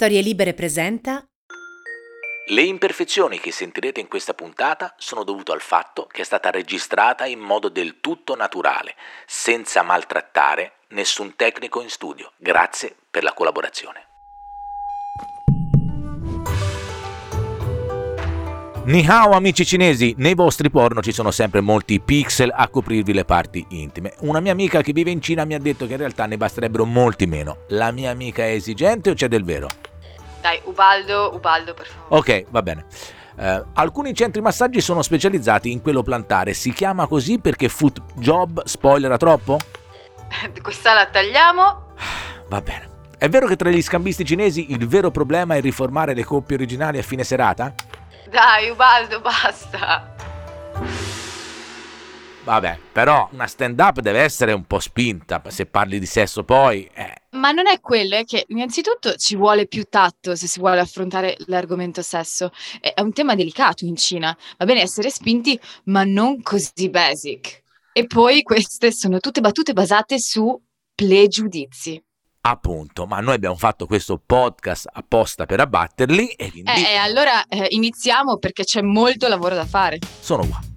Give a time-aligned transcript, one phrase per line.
[0.00, 1.26] Storie Libere presenta
[2.50, 7.26] Le imperfezioni che sentirete in questa puntata sono dovute al fatto che è stata registrata
[7.26, 8.94] in modo del tutto naturale,
[9.26, 12.30] senza maltrattare nessun tecnico in studio.
[12.36, 14.06] Grazie per la collaborazione.
[18.84, 23.24] Ni hao amici cinesi, nei vostri porno ci sono sempre molti pixel a coprirvi le
[23.24, 24.14] parti intime.
[24.20, 26.84] Una mia amica che vive in Cina mi ha detto che in realtà ne basterebbero
[26.84, 27.64] molti meno.
[27.70, 29.68] La mia amica è esigente o c'è del vero?
[30.48, 32.16] Dai, Ubaldo, Ubaldo, per favore.
[32.18, 32.86] Ok, va bene.
[33.38, 36.54] Eh, alcuni centri massaggi sono specializzati in quello plantare.
[36.54, 39.58] Si chiama così perché Foot Job spoilera troppo?
[40.62, 41.86] Questa la tagliamo.
[42.48, 42.96] Va bene.
[43.18, 46.96] È vero che tra gli scambisti cinesi il vero problema è riformare le coppie originali
[46.96, 47.74] a fine serata?
[48.30, 50.14] Dai, Ubaldo, basta.
[52.48, 55.42] Vabbè, però una stand-up deve essere un po' spinta.
[55.48, 56.88] Se parli di sesso poi...
[56.94, 57.12] Eh.
[57.32, 61.36] Ma non è quello, è che innanzitutto ci vuole più tatto se si vuole affrontare
[61.40, 62.50] l'argomento sesso.
[62.80, 64.34] È un tema delicato in Cina.
[64.56, 67.64] Va bene essere spinti, ma non così basic.
[67.92, 70.58] E poi queste sono tutte battute basate su
[70.94, 72.02] pregiudizi.
[72.40, 76.70] Appunto, ma noi abbiamo fatto questo podcast apposta per abbatterli e quindi...
[76.70, 79.98] Eh, allora eh, iniziamo perché c'è molto lavoro da fare.
[80.20, 80.76] Sono qua.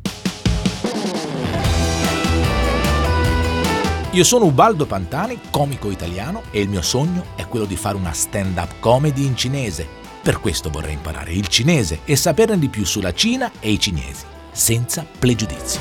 [4.13, 8.11] Io sono Ubaldo Pantani, comico italiano, e il mio sogno è quello di fare una
[8.11, 9.87] stand-up comedy in cinese.
[10.21, 14.25] Per questo vorrei imparare il cinese e saperne di più sulla Cina e i cinesi,
[14.51, 15.79] senza pregiudizi.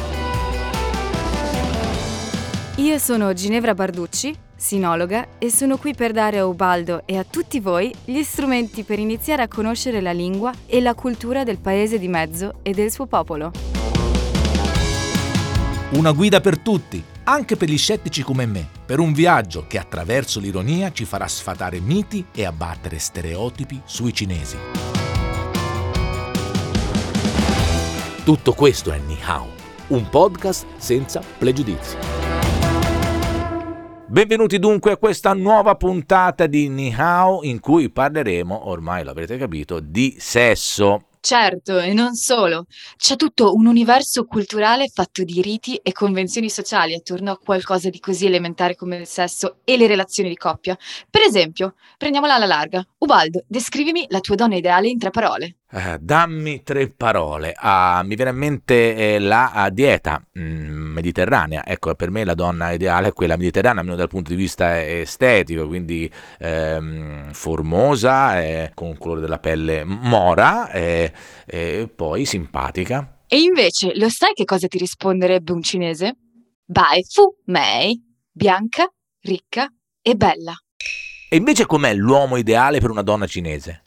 [2.77, 7.59] Io sono Ginevra Barducci, sinologa, e sono qui per dare a Ubaldo e a tutti
[7.59, 12.07] voi gli strumenti per iniziare a conoscere la lingua e la cultura del paese di
[12.07, 13.51] mezzo e del suo popolo.
[15.95, 20.41] Una guida per tutti, anche per gli scettici come me, per un viaggio che attraverso
[20.41, 24.57] l'ironia ci farà sfatare miti e abbattere stereotipi sui cinesi.
[28.25, 29.49] Tutto questo è Ni Hao,
[29.89, 31.97] un podcast senza pregiudizi.
[34.07, 39.79] Benvenuti dunque a questa nuova puntata di Ni Hao in cui parleremo, ormai l'avrete capito,
[39.79, 41.10] di sesso.
[41.23, 42.65] Certo, e non solo.
[42.97, 48.01] C'è tutto un universo culturale fatto di riti e convenzioni sociali attorno a qualcosa di
[48.01, 50.77] così elementare come il sesso e le relazioni di coppia.
[51.11, 52.83] Per esempio, prendiamola alla larga.
[52.99, 55.57] Ubaldo, descrivimi la tua donna ideale in tre parole.
[55.73, 57.55] Eh, dammi tre parole.
[57.57, 61.65] Ah, mi viene in mente eh, la ah, dieta mm, mediterranea.
[61.65, 65.69] Ecco, per me la donna ideale è quella mediterranea, almeno dal punto di vista estetico,
[65.69, 71.13] quindi ehm, formosa, eh, con un colore della pelle mora e
[71.95, 73.19] poi simpatica.
[73.29, 76.17] E invece, lo sai che cosa ti risponderebbe un cinese?
[76.65, 79.73] Bai fu mei, bianca, ricca
[80.03, 80.53] e bella.
[81.33, 83.83] E invece com'è l'uomo ideale per una donna cinese?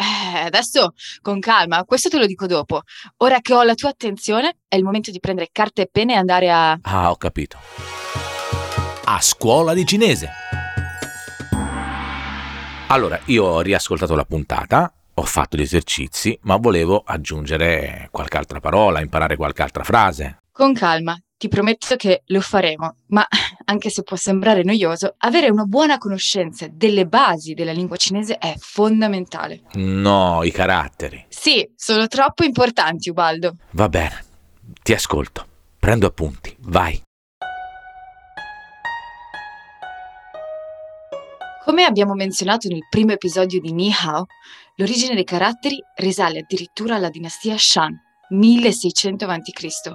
[0.45, 2.81] Adesso con calma, questo te lo dico dopo.
[3.17, 6.17] Ora che ho la tua attenzione, è il momento di prendere carta e penne e
[6.17, 6.77] andare a...
[6.81, 7.57] Ah, ho capito.
[9.05, 10.29] A scuola di cinese.
[12.87, 18.59] Allora, io ho riascoltato la puntata, ho fatto gli esercizi, ma volevo aggiungere qualche altra
[18.59, 20.43] parola, imparare qualche altra frase.
[20.51, 23.27] Con calma, ti prometto che lo faremo, ma
[23.65, 28.55] anche se può sembrare noioso, avere una buona conoscenza delle basi della lingua cinese è
[28.57, 29.63] fondamentale.
[29.73, 31.25] No, i caratteri.
[31.27, 33.57] Sì, sono troppo importanti, Ubaldo.
[33.71, 34.23] Va bene,
[34.81, 35.45] ti ascolto.
[35.77, 37.01] Prendo appunti, vai.
[41.65, 44.27] Come abbiamo menzionato nel primo episodio di Ni Hao,
[44.77, 47.93] l'origine dei caratteri risale addirittura alla dinastia Shan,
[48.29, 49.93] 1600 a.C.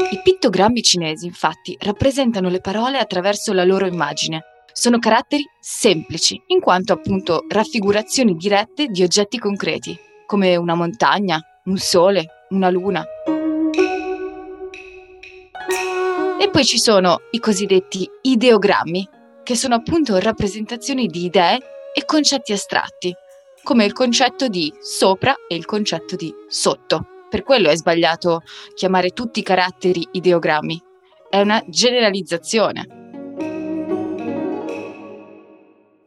[0.00, 4.42] I pittogrammi cinesi, infatti, rappresentano le parole attraverso la loro immagine.
[4.72, 11.76] Sono caratteri semplici, in quanto appunto raffigurazioni dirette di oggetti concreti, come una montagna, un
[11.78, 13.04] sole, una luna.
[16.40, 19.08] E poi ci sono i cosiddetti ideogrammi,
[19.42, 21.58] che sono appunto rappresentazioni di idee
[21.92, 23.12] e concetti astratti,
[23.64, 27.17] come il concetto di sopra e il concetto di sotto.
[27.28, 28.42] Per quello è sbagliato
[28.74, 30.82] chiamare tutti i caratteri ideogrammi.
[31.28, 32.86] È una generalizzazione.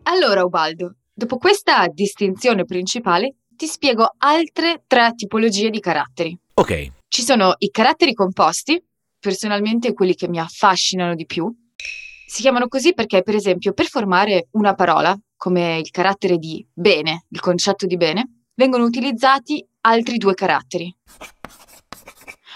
[0.03, 6.35] Allora, Ubaldo, dopo questa distinzione principale, ti spiego altre tre tipologie di caratteri.
[6.55, 6.91] Ok.
[7.07, 8.83] Ci sono i caratteri composti,
[9.19, 11.53] personalmente quelli che mi affascinano di più,
[12.25, 17.25] si chiamano così perché, per esempio, per formare una parola, come il carattere di bene,
[17.27, 20.95] il concetto di bene, vengono utilizzati altri due caratteri.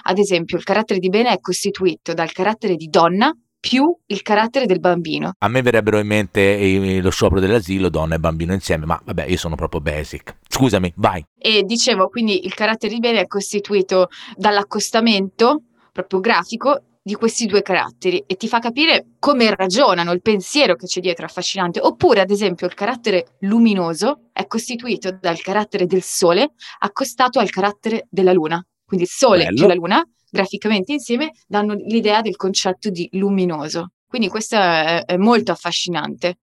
[0.07, 4.68] Ad esempio, il carattere di bene è costituito dal carattere di donna più il carattere
[4.68, 5.33] del bambino.
[5.39, 9.38] A me verrebbero in mente lo sciopero dell'asilo, donna e bambino insieme, ma vabbè, io
[9.38, 10.38] sono proprio basic.
[10.48, 11.25] Scusami, vai.
[11.36, 17.62] E dicevo, quindi il carattere di bene è costituito dall'accostamento proprio grafico di questi due
[17.62, 21.80] caratteri e ti fa capire come ragionano, il pensiero che c'è dietro affascinante.
[21.80, 28.07] Oppure, ad esempio, il carattere luminoso è costituito dal carattere del sole accostato al carattere
[28.10, 28.60] della luna.
[28.84, 29.56] Quindi il sole Bello.
[29.56, 33.92] più la luna, graficamente insieme, danno l'idea del concetto di luminoso.
[34.08, 36.40] Quindi questo è, è molto affascinante.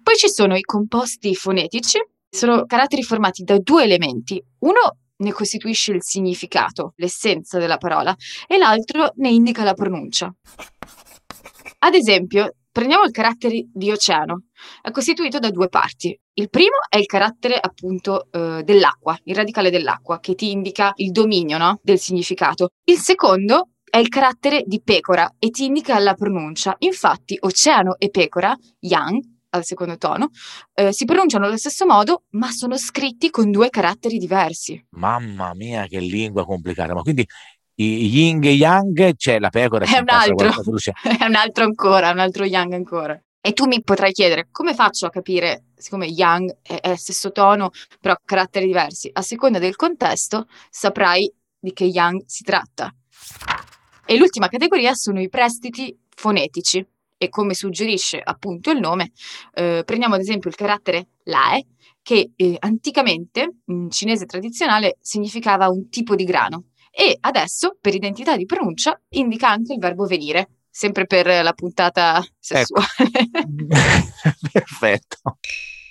[0.00, 1.98] Poi ci sono i composti fonetici,
[2.28, 4.40] sono caratteri formati da due elementi.
[4.60, 8.14] Uno ne costituisce il significato, l'essenza della parola,
[8.46, 10.32] e l'altro ne indica la pronuncia.
[11.82, 14.44] Ad esempio, prendiamo il carattere di oceano.
[14.82, 16.18] È costituito da due parti.
[16.34, 21.10] Il primo è il carattere appunto eh, dell'acqua, il radicale dell'acqua, che ti indica il
[21.10, 21.78] dominio no?
[21.82, 22.70] del significato.
[22.84, 26.76] Il secondo è il carattere di pecora e ti indica la pronuncia.
[26.78, 29.20] Infatti, oceano e pecora, yang,
[29.50, 30.30] al secondo tono,
[30.74, 34.84] eh, si pronunciano allo stesso modo, ma sono scritti con due caratteri diversi.
[34.90, 36.94] Mamma mia, che lingua complicata.
[36.94, 37.26] Ma quindi
[37.74, 39.84] i yin e yang c'è la pecora.
[39.84, 40.48] È un altro,
[41.18, 43.20] è un altro ancora, un altro yang ancora.
[43.42, 47.70] E tu mi potrai chiedere come faccio a capire, siccome yang è, è stesso tono,
[47.98, 52.94] però caratteri diversi, a seconda del contesto saprai di che yang si tratta.
[54.04, 56.86] E l'ultima categoria sono i prestiti fonetici.
[57.22, 59.12] E come suggerisce appunto il nome,
[59.52, 61.66] eh, prendiamo ad esempio il carattere lae,
[62.00, 68.38] che eh, anticamente in cinese tradizionale significava un tipo di grano e adesso per identità
[68.38, 72.88] di pronuncia indica anche il verbo venire, sempre per la puntata sessuale.
[74.50, 75.38] Perfetto.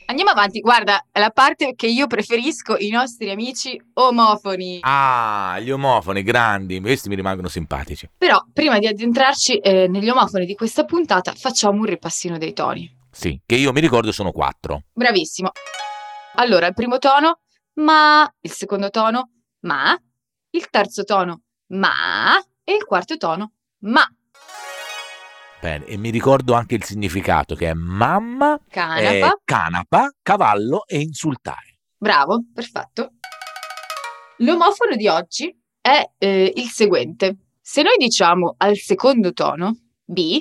[0.10, 4.80] Andiamo avanti, guarda, la parte che io preferisco, i nostri amici omofoni.
[4.82, 8.10] Ah, gli omofoni grandi, questi mi rimangono simpatici.
[8.18, 12.92] Però prima di addentrarci eh, negli omofoni di questa puntata facciamo un ripassino dei toni.
[13.12, 14.86] Sì, che io mi ricordo sono quattro.
[14.92, 15.52] Bravissimo.
[16.38, 17.42] Allora, il primo tono,
[17.76, 19.30] ma, il secondo tono,
[19.60, 19.96] ma,
[20.50, 23.52] il terzo tono, ma, e il quarto tono,
[23.82, 24.12] ma.
[25.62, 29.10] Bene, e mi ricordo anche il significato che è mamma, Canapa.
[29.12, 31.80] eh, canapa, cavallo e insultare.
[31.98, 33.16] Bravo, perfetto.
[34.38, 37.36] L'omofono di oggi è eh, il seguente.
[37.62, 40.40] Se noi diciamo al secondo tono B,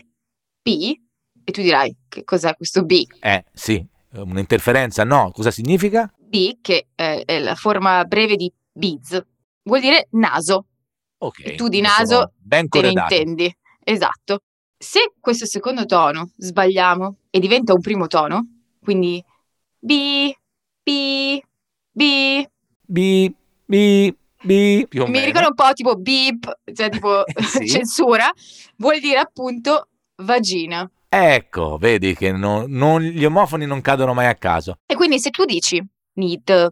[0.63, 1.01] P,
[1.45, 3.03] e tu dirai che cos'è questo B?
[3.21, 6.09] Eh, sì, un'interferenza, no, cosa significa?
[6.17, 9.21] B, che è, è la forma breve di biz,
[9.65, 10.67] vuol dire naso.
[11.19, 11.41] Ok.
[11.45, 13.53] E tu di naso ben te ne intendi.
[13.83, 14.43] Esatto.
[14.79, 18.47] Se questo secondo tono sbagliamo e diventa un primo tono,
[18.81, 19.23] quindi
[19.79, 20.33] B,
[20.83, 21.41] B,
[21.91, 22.47] B,
[22.91, 23.35] Bi,
[23.67, 25.27] bi, bi, più o mi meno.
[25.27, 27.67] ricorda un po' tipo beep, cioè tipo Sì.
[27.69, 28.31] censura,
[28.77, 29.89] vuol dire appunto
[30.23, 30.89] vagina.
[31.09, 34.79] Ecco, vedi che non- non- gli omofoni non cadono mai a caso.
[34.87, 35.83] E quindi se tu dici
[36.15, 36.71] de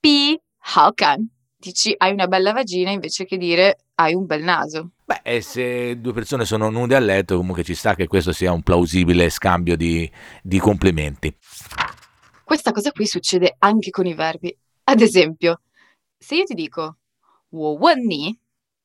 [0.00, 0.38] pi
[0.74, 1.26] hao kan,
[1.56, 4.90] dici hai una bella vagina invece che dire hai un bel naso.
[5.04, 8.52] Beh, e se due persone sono nude a letto, comunque ci sta che questo sia
[8.52, 10.10] un plausibile scambio di,
[10.42, 11.36] di complimenti.
[12.44, 14.56] Questa cosa qui succede anche con i verbi.
[14.84, 15.62] Ad esempio,
[16.16, 16.98] se io ti dico
[17.50, 18.38] ni,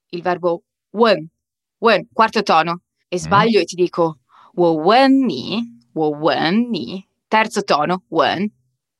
[0.09, 1.27] il verbo wen,
[1.77, 4.19] wen, quarto tono, e sbaglio e ti dico
[4.55, 5.75] ni,
[6.69, 8.51] ni, terzo tono, wen,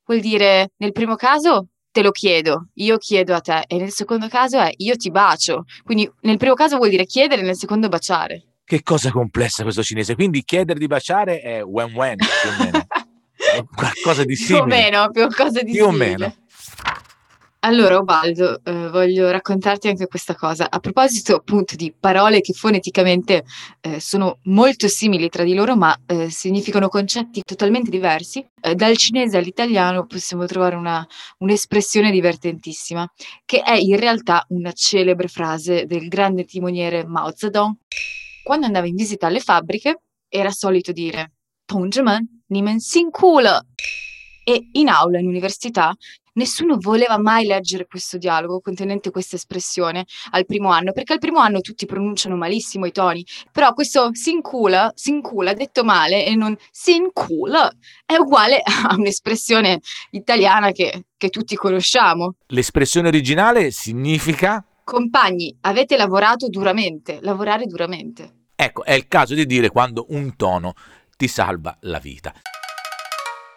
[0.05, 4.27] vuol dire nel primo caso te lo chiedo, io chiedo a te, e nel secondo
[4.27, 5.65] caso è io ti bacio.
[5.83, 8.43] Quindi nel primo caso vuol dire chiedere, nel secondo baciare.
[8.65, 10.15] Che cosa complessa questo cinese.
[10.15, 12.85] Quindi chiedere di baciare è wen wen, più o meno.
[13.75, 14.75] Qualcosa di più o simile.
[14.81, 16.07] meno, più cosa di Più o simile.
[16.17, 16.35] meno.
[17.65, 20.69] Allora, Ubaldo, eh, voglio raccontarti anche questa cosa.
[20.69, 23.45] A proposito appunto di parole che foneticamente
[23.79, 28.97] eh, sono molto simili tra di loro, ma eh, significano concetti totalmente diversi, eh, dal
[28.97, 33.09] cinese all'italiano possiamo trovare una, un'espressione divertentissima,
[33.45, 37.77] che è in realtà una celebre frase del grande timoniere Mao Zedong.
[38.43, 41.31] Quando andava in visita alle fabbriche, era solito dire:
[41.63, 43.67] Tongzhimen, nimen sin culo!
[44.45, 45.95] E in aula, in università,
[46.33, 51.39] nessuno voleva mai leggere questo dialogo contenente questa espressione al primo anno, perché al primo
[51.39, 57.71] anno tutti pronunciano malissimo i toni, però questo sincula, sincula detto male e non sincula
[58.05, 59.79] è uguale a un'espressione
[60.11, 62.35] italiana che, che tutti conosciamo.
[62.47, 68.47] L'espressione originale significa Compagni, avete lavorato duramente, lavorare duramente.
[68.55, 70.73] Ecco, è il caso di dire quando un tono
[71.15, 72.33] ti salva la vita.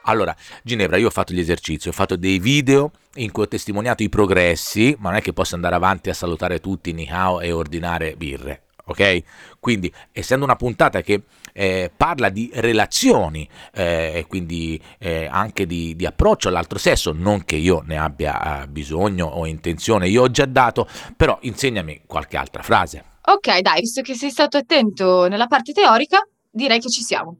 [0.09, 4.03] Allora, Ginevra, io ho fatto gli esercizi, ho fatto dei video in cui ho testimoniato
[4.03, 7.51] i progressi, ma non è che posso andare avanti a salutare tutti ni hao e
[7.51, 8.63] ordinare birre.
[8.85, 9.23] ok?
[9.59, 11.23] Quindi, essendo una puntata che
[11.53, 17.45] eh, parla di relazioni eh, e quindi eh, anche di, di, approccio all'altro sesso, non
[17.45, 20.87] che io ne abbia eh, bisogno o intenzione, io ho già dato,
[21.17, 23.05] però insegnami qualche altra frase.
[23.23, 27.39] Ok, dai, visto che sei stato attento nella parte teorica, direi che ci siamo.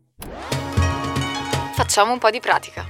[1.77, 2.87] Facciamo un po' di pratica.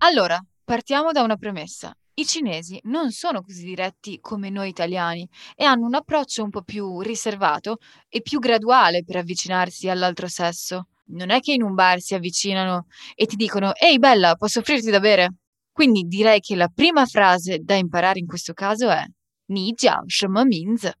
[0.00, 1.96] Allora, partiamo da una premessa.
[2.12, 5.26] I cinesi non sono così diretti come noi italiani
[5.56, 10.88] e hanno un approccio un po' più riservato e più graduale per avvicinarsi all'altro sesso.
[11.06, 14.90] Non è che in un bar si avvicinano e ti dicono Ehi bella, posso offrirti
[14.90, 15.36] da bere?
[15.72, 19.02] Quindi direi che la prima frase da imparare in questo caso è
[19.46, 20.92] Ni jiao shenme minzi?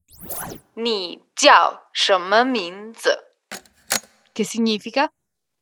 [0.76, 3.10] Ni jiao shenme minzi?
[4.32, 5.12] Che significa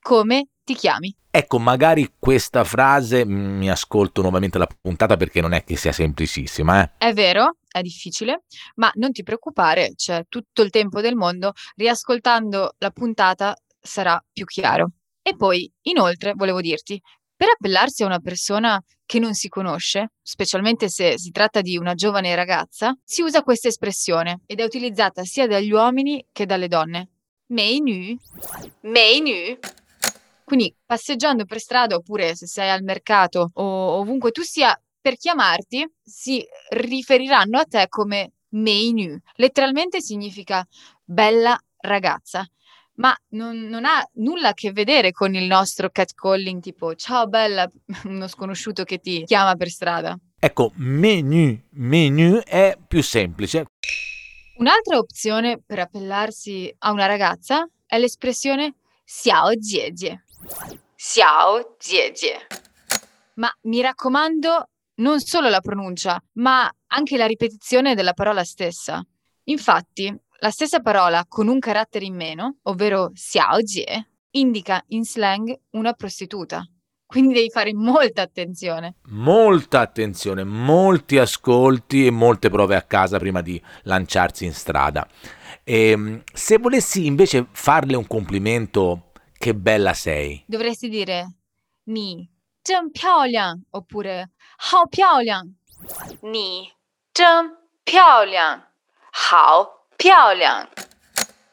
[0.02, 1.16] come ti chiami?
[1.30, 5.92] Ecco, magari questa frase mm, mi ascolto nuovamente la puntata perché non è che sia
[5.92, 6.82] semplicissima.
[6.82, 7.09] Eh?
[7.09, 8.42] È vero, è difficile,
[8.75, 14.44] ma non ti preoccupare, c'è tutto il tempo del mondo, riascoltando la puntata sarà più
[14.44, 14.90] chiaro.
[15.23, 17.00] E poi, inoltre, volevo dirti,
[17.35, 21.94] per appellarsi a una persona che non si conosce, specialmente se si tratta di una
[21.94, 27.09] giovane ragazza, si usa questa espressione ed è utilizzata sia dagli uomini che dalle donne.
[27.47, 28.16] Mei nu.
[28.82, 29.59] Mei nu.
[30.52, 33.64] Quindi passeggiando per strada oppure se sei al mercato o
[34.00, 39.18] ovunque tu sia, per chiamarti si riferiranno a te come menu.
[39.37, 40.62] Letteralmente significa
[41.02, 42.47] bella ragazza,
[42.97, 47.66] ma non, non, ha nulla a che vedere con il nostro catcalling tipo ciao bella,
[48.04, 50.14] uno sconosciuto che ti chiama per strada.
[50.38, 53.68] Ecco, menu, menu è più semplice.
[54.59, 59.92] Un'altra opzione per appellarsi a una ragazza è l'espressione xiao jie
[60.94, 62.12] Xiao Jie
[63.35, 69.04] Ma mi raccomando, non solo la pronuncia, ma anche la ripetizione della parola stessa.
[69.44, 75.54] Infatti, la stessa parola con un carattere in meno, ovvero Xiao Jie, indica in slang
[75.71, 76.64] una prostituta.
[77.06, 78.94] Quindi devi fare molta attenzione.
[79.09, 85.06] Molta attenzione, molti ascolti e molte prove a casa prima di lanciarsi in strada.
[85.62, 89.12] E, ehm, se volessi invece farle un complimento
[89.42, 90.44] che bella sei.
[90.46, 91.34] Dovresti dire
[91.87, 92.30] Ni
[92.62, 94.30] zhen piaoliang oppure
[94.70, 95.52] Hao piaoliang.
[96.20, 96.72] Ni
[97.11, 97.50] zhen
[97.82, 98.62] piaoliang.
[99.11, 100.68] Hao piaoliang.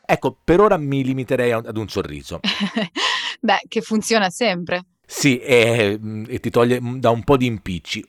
[0.05, 2.41] Ecco, per ora mi limiterei ad un sorriso.
[3.41, 4.85] Beh, che funziona sempre.
[5.03, 8.05] Sì, e, e ti toglie da un po' di impicci.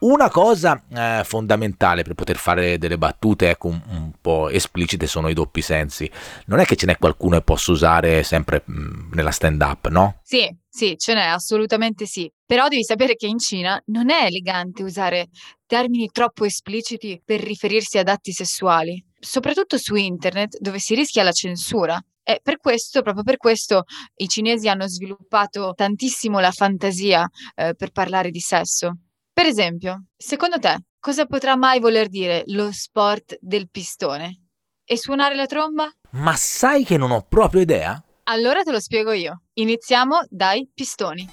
[0.00, 5.28] Una cosa eh, fondamentale per poter fare delle battute ecco, un, un, po' esplicite sono
[5.28, 6.08] i doppi sensi.
[6.46, 9.88] Non è che ce n'è qualcuno che posso usare sempre mh, mm, nella stand up,
[9.88, 10.20] no?
[10.22, 12.30] Sì, sì, ce n'è, assolutamente sì.
[12.46, 15.30] Però devi sapere che in Cina non è elegante usare
[15.66, 21.32] termini troppo espliciti per riferirsi ad atti sessuali, soprattutto su internet dove si rischia la
[21.32, 22.00] censura.
[22.22, 23.82] E per questo, proprio per questo,
[24.16, 27.26] i cinesi hanno sviluppato tantissimo la fantasia
[27.56, 28.92] eh, per parlare di sesso.
[29.38, 34.48] Per esempio, secondo te, cosa potrà mai voler dire lo sport del pistone?
[34.84, 35.88] E suonare la tromba?
[36.14, 38.02] Ma sai che non ho proprio idea?
[38.24, 39.42] Allora te lo spiego io.
[39.52, 41.28] Iniziamo dai pistoni.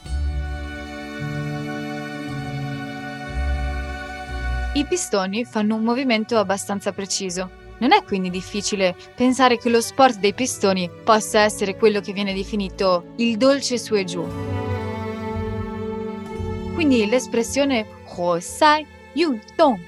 [4.75, 7.49] I pistoni fanno un movimento abbastanza preciso.
[7.79, 12.35] Non è quindi difficile pensare che lo sport dei pistoni possa essere quello che viene
[12.35, 14.63] definito il dolce su e giù.
[16.75, 19.79] Quindi l'espressione Huo Sai Yu Dong,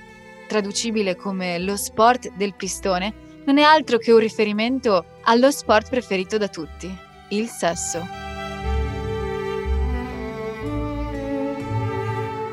[0.48, 6.38] traducibile come lo sport del pistone, non è altro che un riferimento allo sport preferito
[6.38, 6.94] da tutti,
[7.30, 8.06] il sesso.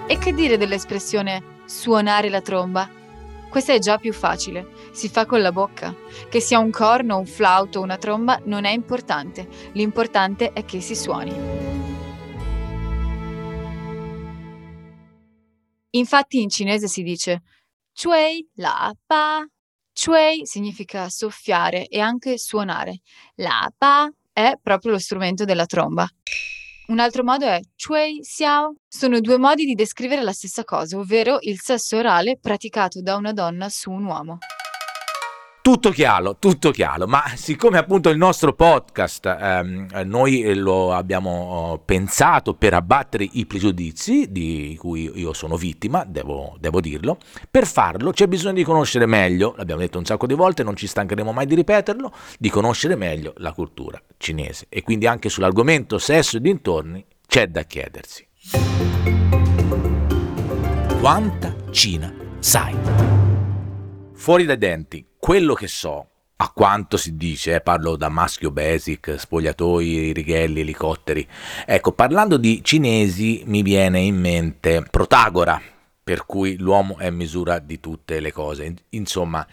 [0.07, 2.89] E che dire dell'espressione suonare la tromba?
[3.49, 5.95] Questa è già più facile, si fa con la bocca.
[6.29, 10.81] Che sia un corno, un flauto o una tromba non è importante, l'importante è che
[10.81, 11.84] si suoni.
[15.95, 17.43] Infatti in cinese si dice
[17.95, 19.47] Chui la pa.
[19.93, 23.01] Chui significa soffiare e anche suonare.
[23.37, 26.09] La pa è proprio lo strumento della tromba.
[26.87, 28.75] Un altro modo è chui xiao.
[28.87, 33.33] Sono due modi di descrivere la stessa cosa, ovvero il sesso orale praticato da una
[33.33, 34.39] donna su un uomo.
[35.65, 41.79] Tutto chiaro, tutto chiaro, ma siccome appunto il nostro podcast ehm, noi lo abbiamo oh,
[41.79, 47.17] pensato per abbattere i pregiudizi di cui io sono vittima, devo, devo, dirlo,
[47.51, 50.87] per farlo c'è bisogno di conoscere meglio, l'abbiamo detto un sacco di volte, non ci
[50.87, 56.37] stancheremo mai di ripeterlo, di conoscere meglio la cultura cinese e quindi anche sull'argomento sesso
[56.37, 58.29] e dintorni c'è da chiedersi.
[61.01, 63.24] Quanta Cina sai?
[64.15, 69.15] Fuori dai denti, quello che so, a quanto si dice, eh, parlo da maschio basic,
[69.19, 71.27] spogliatoi, righelli, elicotteri.
[71.67, 75.61] Ecco, parlando di cinesi mi viene in mente Protagora,
[76.03, 78.75] per cui l'uomo è misura di tutte le cose.
[78.91, 79.47] Insomma,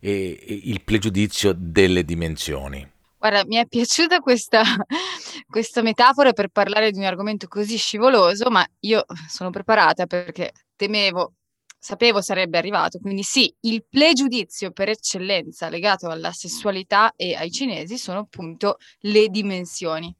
[0.00, 2.90] eh, il pregiudizio delle dimensioni.
[3.18, 4.62] Guarda, mi è piaciuta questa,
[5.48, 11.34] questa metafora per parlare di un argomento così scivoloso, ma io sono preparata perché temevo
[11.82, 13.00] sapevo sarebbe arrivato.
[13.00, 19.26] Quindi sì, il pregiudizio per eccellenza legato alla sessualità e ai cinesi sono appunto le
[19.28, 20.14] dimensioni.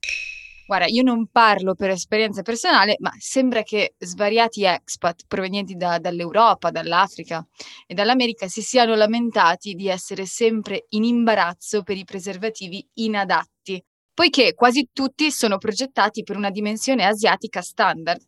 [0.67, 6.71] Guarda, io non parlo per esperienza personale, ma sembra che svariati expat provenienti da, dall'Europa,
[6.71, 7.47] dall'Africa
[7.87, 14.55] e dall'America si siano lamentati di essere sempre in imbarazzo per i preservativi inadatti, poiché
[14.55, 18.21] quasi tutti sono progettati per una dimensione asiatica standard,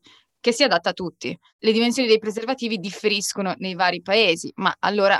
[0.44, 1.34] che si adatta a tutti.
[1.56, 5.18] Le dimensioni dei preservativi differiscono nei vari paesi, ma allora,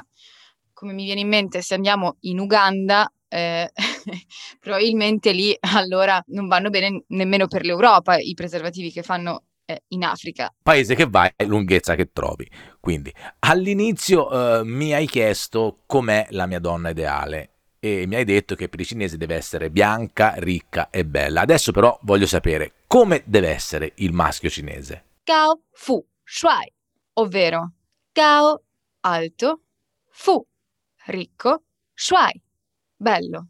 [0.75, 3.73] come mi viene in mente, se andiamo in Uganda, eh,
[4.61, 10.05] probabilmente lì allora non vanno bene nemmeno per l'Europa i preservativi che fanno eh, in
[10.05, 10.55] Africa.
[10.63, 12.47] Paese che vai lunghezza che trovi.
[12.79, 18.55] Quindi all'inizio eh, mi hai chiesto com'è la mia donna ideale e mi hai detto
[18.55, 21.41] che per i cinesi deve essere bianca, ricca e bella.
[21.41, 25.05] Adesso però voglio sapere come deve essere il maschio cinese.
[25.25, 26.71] Gao Fu Shuai,
[27.15, 27.73] ovvero
[28.13, 28.63] Gao
[29.01, 29.63] alto,
[30.11, 30.47] Fu
[31.07, 31.63] ricco,
[31.95, 32.43] Shuai
[32.95, 33.47] bello.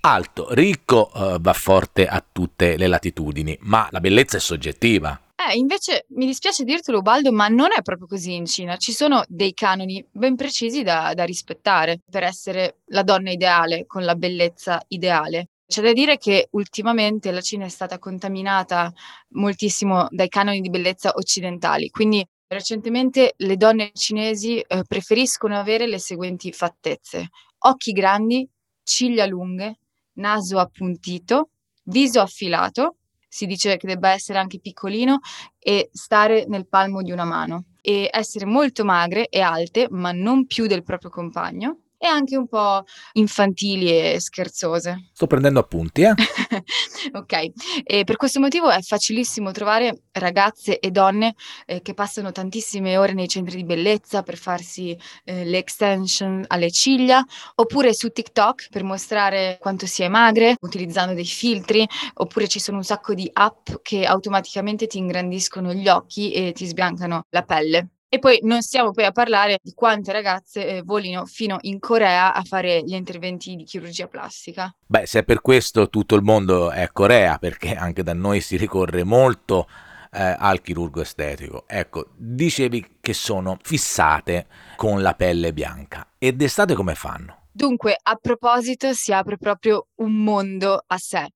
[0.00, 5.20] Alto, ricco uh, va forte a tutte le latitudini, ma la bellezza è soggettiva.
[5.36, 8.76] Eh, invece mi dispiace dirtelo Ubaldo, ma non è proprio così in Cina.
[8.76, 14.02] Ci sono dei canoni ben precisi da, da rispettare per essere la donna ideale, con
[14.04, 15.50] la bellezza ideale.
[15.72, 18.92] C'è da dire che ultimamente la Cina è stata contaminata
[19.30, 25.98] moltissimo dai canoni di bellezza occidentali, quindi recentemente le donne cinesi eh, preferiscono avere le
[25.98, 28.46] seguenti fattezze: occhi grandi,
[28.82, 29.78] ciglia lunghe,
[30.16, 31.52] naso appuntito,
[31.84, 35.20] viso affilato, si dice che debba essere anche piccolino
[35.58, 37.64] e stare nel palmo di una mano.
[37.80, 42.48] E essere molto magre e alte, ma non più del proprio compagno e anche un
[42.48, 45.10] po' infantili e scherzose.
[45.12, 46.12] Sto prendendo appunti, eh?
[47.12, 52.96] ok, e per questo motivo è facilissimo trovare ragazze e donne eh, che passano tantissime
[52.96, 58.66] ore nei centri di bellezza per farsi eh, le extension alle ciglia, oppure su TikTok
[58.70, 63.30] per mostrare quanto si è magre, utilizzando dei filtri, oppure ci sono un sacco di
[63.32, 67.90] app che automaticamente ti ingrandiscono gli occhi e ti sbiancano la pelle.
[68.14, 72.34] E poi non stiamo poi a parlare di quante ragazze eh, volino fino in Corea
[72.34, 74.70] a fare gli interventi di chirurgia plastica.
[74.84, 78.58] Beh, se è per questo tutto il mondo è Corea, perché anche da noi si
[78.58, 79.66] ricorre molto
[80.10, 81.64] eh, al chirurgo estetico.
[81.66, 84.46] Ecco, dicevi che sono fissate
[84.76, 86.06] con la pelle bianca.
[86.18, 87.46] E d'estate come fanno?
[87.50, 91.28] Dunque, a proposito, si apre proprio un mondo a sé.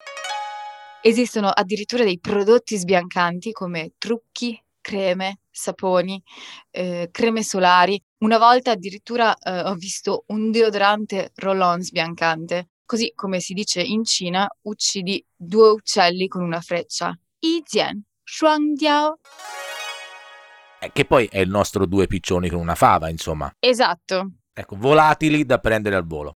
[1.01, 6.21] Esistono addirittura dei prodotti sbiancanti come trucchi, creme, saponi,
[6.71, 8.01] eh, creme solari.
[8.19, 12.69] Una volta addirittura eh, ho visto un deodorante roll-on sbiancante.
[12.85, 17.17] Così come si dice in Cina, uccidi due uccelli con una freccia.
[17.39, 19.19] Yi Jian, Shuang Diao.
[20.79, 23.51] Eh, che poi è il nostro due piccioni con una fava, insomma.
[23.59, 24.31] Esatto.
[24.53, 26.35] Ecco, volatili da prendere al volo.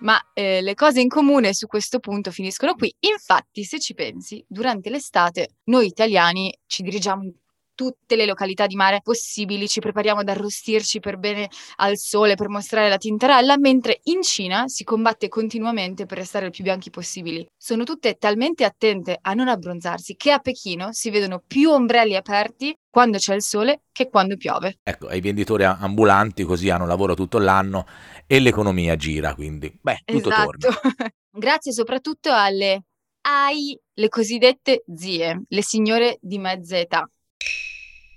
[0.00, 2.94] Ma eh, le cose in comune su questo punto finiscono qui.
[3.00, 7.32] Infatti, se ci pensi, durante l'estate noi italiani ci dirigiamo
[7.76, 12.48] tutte le località di mare possibili, ci prepariamo ad arrostirci per bene al sole, per
[12.48, 17.46] mostrare la tintarella, mentre in Cina si combatte continuamente per restare il più bianchi possibili.
[17.56, 22.76] Sono tutte talmente attente a non abbronzarsi che a Pechino si vedono più ombrelli aperti
[22.90, 24.78] quando c'è il sole che quando piove.
[24.82, 27.86] Ecco, ai venditori ambulanti così hanno lavoro tutto l'anno
[28.26, 30.58] e l'economia gira, quindi beh, tutto esatto.
[30.58, 31.12] torna.
[31.30, 32.84] Grazie soprattutto alle
[33.20, 37.06] AI, le cosiddette zie, le signore di mezza età.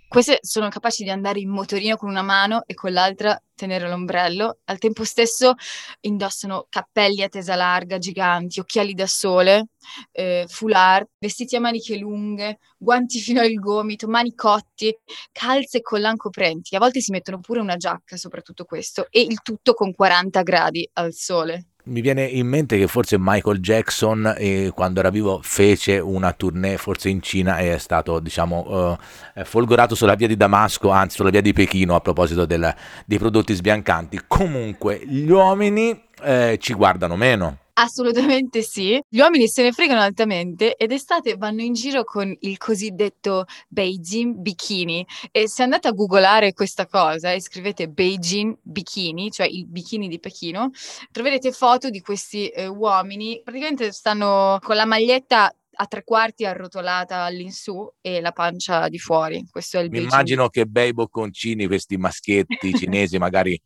[0.10, 4.58] Queste sono capaci di andare in motorino con una mano e con l'altra tenere l'ombrello.
[4.66, 5.54] Al tempo stesso
[6.00, 9.68] indossano cappelli a tesa larga, giganti, occhiali da sole,
[10.12, 14.98] eh, foulard, vestiti a maniche lunghe, guanti fino al gomito, manicotti,
[15.32, 16.76] calze e collan coprenti.
[16.76, 20.90] A volte si mettono pure una giacca, soprattutto questo, e il tutto con 40 gradi
[20.94, 26.00] al sole mi viene in mente che forse Michael Jackson eh, quando era vivo fece
[26.00, 28.98] una tournée forse in Cina e è stato diciamo
[29.36, 32.74] uh, folgorato sulla via di Damasco anzi sulla via di Pechino a proposito del,
[33.06, 34.22] dei prodotti sbiancanti.
[34.28, 39.02] Comunque gli uomini eh, ci guardano meno Assolutamente sì.
[39.08, 44.36] Gli uomini se ne fregano altamente ed estate vanno in giro con il cosiddetto Beijing
[44.36, 50.10] bikini e se andate a googolare questa cosa e scrivete Beijing bikini, cioè il bikini
[50.10, 50.72] di Pechino,
[51.10, 57.24] troverete foto di questi eh, uomini, praticamente stanno con la maglietta a tre quarti arrotolata
[57.24, 59.48] all'insù e la pancia di fuori.
[59.50, 63.58] Questo è il Mi immagino che bei bocconcini, questi maschietti cinesi magari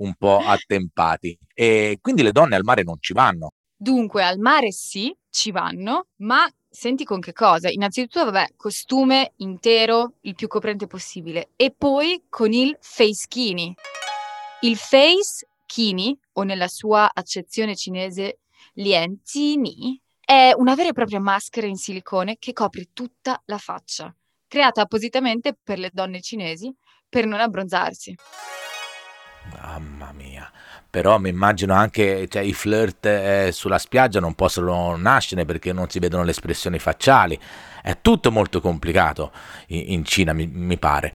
[0.00, 1.36] un po' attempati.
[1.54, 3.52] E quindi le donne al mare non ci vanno.
[3.76, 7.70] Dunque, al mare sì, ci vanno, ma senti con che cosa?
[7.70, 13.74] Innanzitutto, vabbè, costume intero, il più coprente possibile, e poi con il face kini.
[14.60, 18.40] Il face kini, o nella sua accezione cinese
[18.74, 24.14] lienzini, è una vera e propria maschera in silicone che copre tutta la faccia,
[24.46, 26.72] creata appositamente per le donne cinesi
[27.08, 28.14] per non abbronzarsi.
[29.70, 30.50] Mamma mia,
[30.88, 35.88] però mi immagino anche cioè, i flirt eh, sulla spiaggia non possono nascere perché non
[35.88, 37.38] si vedono le espressioni facciali.
[37.80, 39.30] È tutto molto complicato
[39.68, 41.12] in, in Cina, mi, mi pare.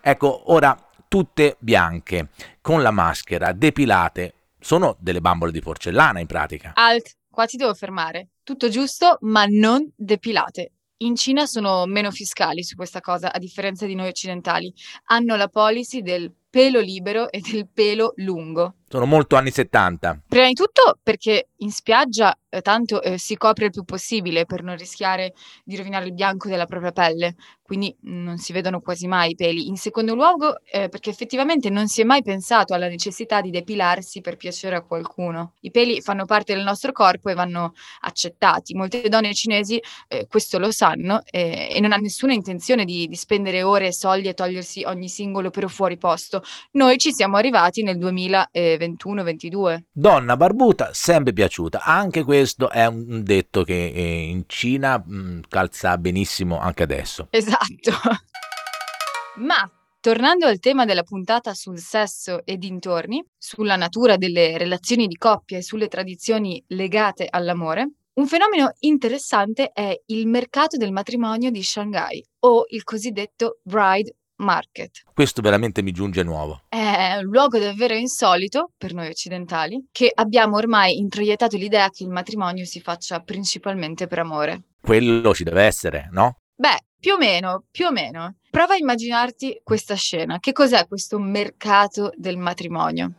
[0.00, 6.72] Ecco, ora tutte bianche, con la maschera, depilate, sono delle bambole di porcellana in pratica.
[6.74, 8.30] Alt, qua ti devo fermare.
[8.42, 10.72] Tutto giusto, ma non depilate.
[11.02, 14.74] In Cina sono meno fiscali su questa cosa, a differenza di noi occidentali.
[15.04, 18.74] Hanno la policy del pelo libero e del pelo lungo.
[18.92, 20.22] Sono molto anni 70.
[20.26, 24.64] Prima di tutto perché in spiaggia eh, tanto eh, si copre il più possibile per
[24.64, 25.32] non rischiare
[25.62, 29.68] di rovinare il bianco della propria pelle, quindi non si vedono quasi mai i peli.
[29.68, 34.20] In secondo luogo eh, perché effettivamente non si è mai pensato alla necessità di depilarsi
[34.20, 35.52] per piacere a qualcuno.
[35.60, 38.74] I peli fanno parte del nostro corpo e vanno accettati.
[38.74, 43.62] Molte donne cinesi eh, questo lo sanno e non hanno nessuna intenzione di, di spendere
[43.62, 46.39] ore e soldi a togliersi ogni singolo pelo fuori posto.
[46.72, 49.80] Noi ci siamo arrivati nel 2021-22.
[49.92, 51.82] Donna barbuta, sempre piaciuta.
[51.82, 57.28] Anche questo è un detto che eh, in Cina mh, mm, calza benissimo anche adesso.
[57.30, 57.92] Esatto.
[59.36, 59.70] Ma
[60.02, 65.58] Tornando al tema della puntata sul sesso e dintorni, sulla natura delle relazioni di coppia
[65.58, 72.24] e sulle tradizioni legate all'amore, un fenomeno interessante è il mercato del matrimonio di Shanghai
[72.40, 75.02] o il cosiddetto bride market.
[75.14, 76.62] Questo veramente mi giunge nuovo.
[76.68, 82.10] È un luogo davvero insolito per noi occidentali, che abbiamo ormai introiettato l'idea che il
[82.10, 84.62] matrimonio si faccia principalmente per amore.
[84.80, 86.38] Quello ci deve essere, no?
[86.56, 88.36] Beh, più o meno, più o meno.
[88.50, 90.38] Prova a immaginarti questa scena.
[90.38, 93.12] Che cos'è questo mercato del matrimonio?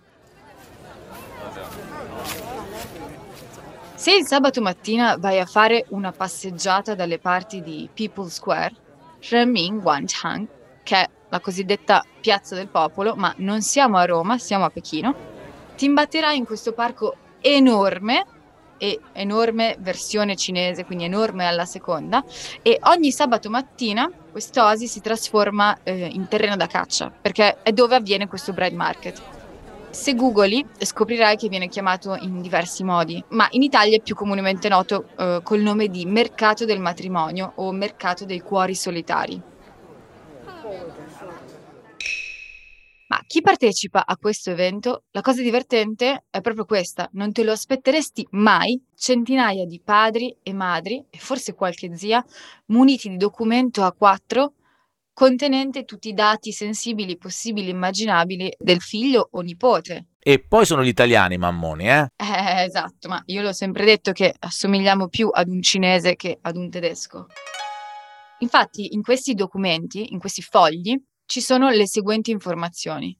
[3.95, 8.75] Se il sabato mattina vai a fare una passeggiata dalle parti di People Square,
[9.29, 10.47] Renmin Wanchang
[10.83, 15.15] che è la cosiddetta Piazza del Popolo, ma non siamo a Roma, siamo a Pechino.
[15.75, 18.25] Ti imbatterai in questo parco enorme
[18.77, 22.23] e enorme versione cinese, quindi enorme alla seconda,
[22.63, 27.95] e ogni sabato mattina quest'oasi si trasforma eh, in terreno da caccia, perché è dove
[27.95, 29.21] avviene questo bride market.
[29.91, 34.67] Se googoli scoprirai che viene chiamato in diversi modi, ma in Italia è più comunemente
[34.69, 39.50] noto eh, col nome di mercato del matrimonio o mercato dei cuori solitari.
[43.07, 47.51] Ma chi partecipa a questo evento, la cosa divertente è proprio questa, non te lo
[47.51, 52.23] aspetteresti mai centinaia di padri e madri, e forse qualche zia,
[52.67, 54.47] muniti di documento A4
[55.13, 60.05] contenente tutti i dati sensibili possibili e immaginabili del figlio o nipote.
[60.17, 62.07] E poi sono gli italiani mammoni, eh?
[62.15, 66.55] Eh, esatto, ma io l'ho sempre detto che assomigliamo più ad un cinese che ad
[66.55, 67.27] un tedesco.
[68.41, 73.15] Infatti, in questi documenti, in questi fogli, ci sono le seguenti informazioni.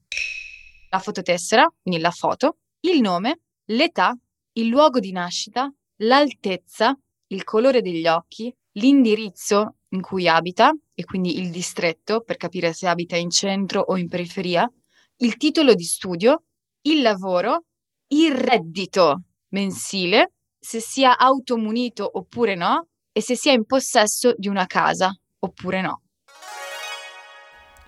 [0.89, 4.17] La fototessera, quindi la foto, il nome, l'età,
[4.53, 11.39] il luogo di nascita, l'altezza, il colore degli occhi, l'indirizzo in cui abita e quindi
[11.39, 14.69] il distretto per capire se abita in centro o in periferia,
[15.17, 16.43] il titolo di studio,
[16.81, 17.65] il lavoro,
[18.07, 24.65] il reddito mensile, se sia automunito oppure no e se sia in possesso di una
[24.65, 26.01] casa oppure no.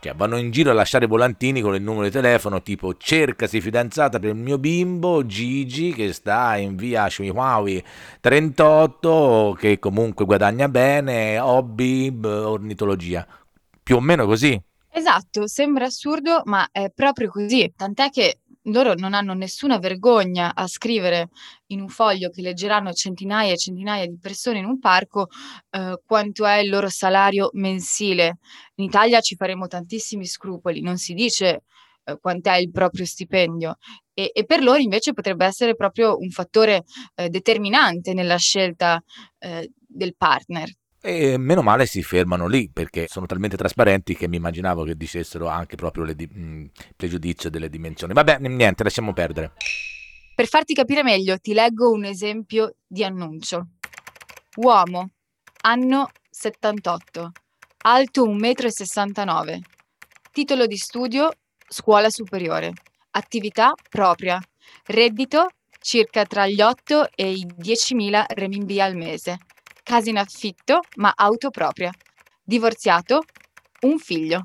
[0.03, 4.19] Cioè, vanno in giro a lasciare volantini con il numero di telefono tipo cercasi fidanzata
[4.19, 7.81] per il mio bimbo Gigi che sta in via Shuihuawi
[8.19, 13.25] 38 che comunque guadagna bene, hobby, ornitologia.
[13.81, 14.61] Più o meno così.
[14.95, 17.73] Esatto, sembra assurdo, ma è proprio così.
[17.73, 21.29] Tant'è che loro non hanno nessuna vergogna a scrivere
[21.67, 25.27] in un foglio che leggeranno centinaia e centinaia di persone in un parco
[25.71, 28.37] eh, quanto è il loro salario mensile.
[28.75, 31.63] In Italia ci faremo tantissimi scrupoli, non si dice
[32.05, 33.77] eh, quant'è il proprio stipendio
[34.13, 36.83] e, e, per loro invece potrebbe essere proprio un fattore
[37.15, 39.01] eh, determinante nella scelta
[39.39, 40.69] eh, del partner.
[41.05, 45.49] E meno male si fermano lì perché sono talmente trasparenti che mi immaginavo che dicessero
[45.49, 48.13] anche proprio il di- pregiudizio delle dimensioni.
[48.13, 49.51] Vabbè, niente, lasciamo perdere.
[50.33, 53.71] Per farti capire meglio, ti leggo un esempio di annuncio.
[54.55, 55.09] Uomo,
[55.63, 57.31] anno 78,
[57.79, 59.61] alto 1,69 m,
[60.31, 61.29] titolo di studio
[61.67, 62.71] scuola superiore,
[63.11, 64.41] attività propria,
[64.85, 65.49] reddito
[65.81, 69.37] circa tra gli 8 e i 10.000 renminbi al mese
[69.83, 71.91] casa in affitto, ma auto propria.
[72.41, 73.23] Divorziato,
[73.81, 74.41] un figlio.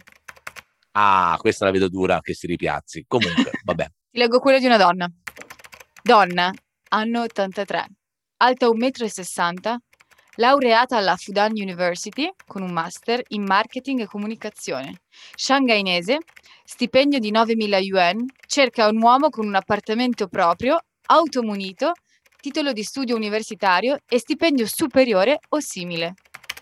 [0.93, 3.05] Ah, questa la vedo dura che si ripiazzi.
[3.07, 3.85] Comunque, vabbè.
[4.11, 5.11] Ti leggo quello di una donna.
[6.03, 6.53] Donna,
[6.91, 7.87] anno 83,
[8.39, 9.77] alta 1,60 m,
[10.37, 15.03] laureata alla Fudan University con un master in marketing e comunicazione.
[15.35, 16.19] Shanghainese,
[16.65, 21.93] stipendio di 9.000 yuan, cerca un uomo con un appartamento proprio, automunito
[22.41, 26.15] titolo di studio universitario e stipendio superiore o simile.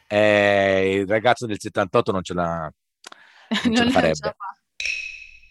[0.08, 2.72] Eh, il ragazzo del 78 non ce la,
[3.64, 4.36] non ce la farebbe.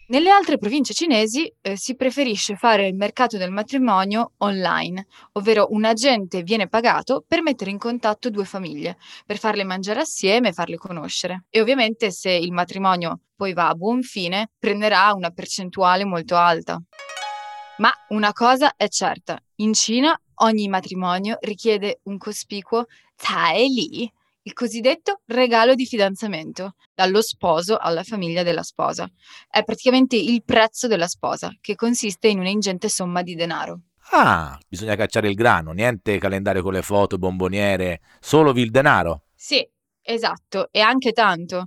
[0.08, 5.84] Nelle altre province cinesi eh, si preferisce fare il mercato del matrimonio online, ovvero un
[5.84, 10.76] agente viene pagato per mettere in contatto due famiglie, per farle mangiare assieme e farle
[10.76, 11.46] conoscere.
[11.50, 16.80] E ovviamente se il matrimonio poi va a buon fine, prenderà una percentuale molto alta.
[17.78, 22.86] Ma una cosa è certa, in Cina ogni matrimonio richiede un cospicuo
[23.16, 24.10] Tai Li,
[24.42, 29.10] il cosiddetto regalo di fidanzamento, dallo sposo alla famiglia della sposa.
[29.50, 33.80] È praticamente il prezzo della sposa, che consiste in un'ingente somma di denaro.
[34.12, 39.24] Ah, bisogna cacciare il grano, niente calendario con le foto, bomboniere, solo il denaro.
[39.34, 39.68] Sì,
[40.00, 41.64] esatto, e anche tanto.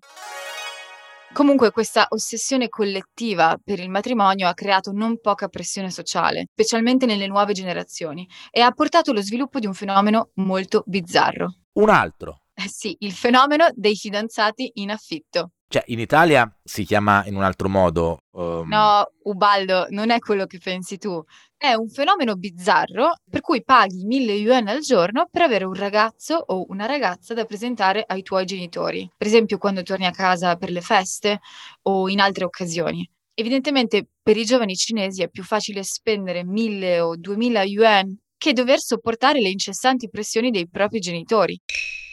[1.31, 7.27] Comunque questa ossessione collettiva per il matrimonio ha creato non poca pressione sociale, specialmente nelle
[7.27, 11.53] nuove generazioni, e ha portato allo sviluppo di un fenomeno molto bizzarro.
[11.73, 12.41] Un altro.
[12.53, 15.51] Eh sì, il fenomeno dei fidanzati in affitto.
[15.71, 18.23] Cioè, in Italia si chiama in un altro modo.
[18.31, 18.67] Um...
[18.67, 21.23] No, Ubaldo, non è quello che pensi tu.
[21.55, 26.43] È un fenomeno bizzarro per cui paghi 1000 yuan al giorno per avere un ragazzo
[26.47, 29.07] o una ragazza da presentare ai tuoi genitori.
[29.15, 31.39] Per esempio, quando torni a casa per le feste
[31.83, 33.07] o in altre occasioni.
[33.35, 38.79] Evidentemente per i giovani cinesi è più facile spendere 1000 o 2000 yuan che dover
[38.79, 41.59] sopportare le incessanti pressioni dei propri genitori.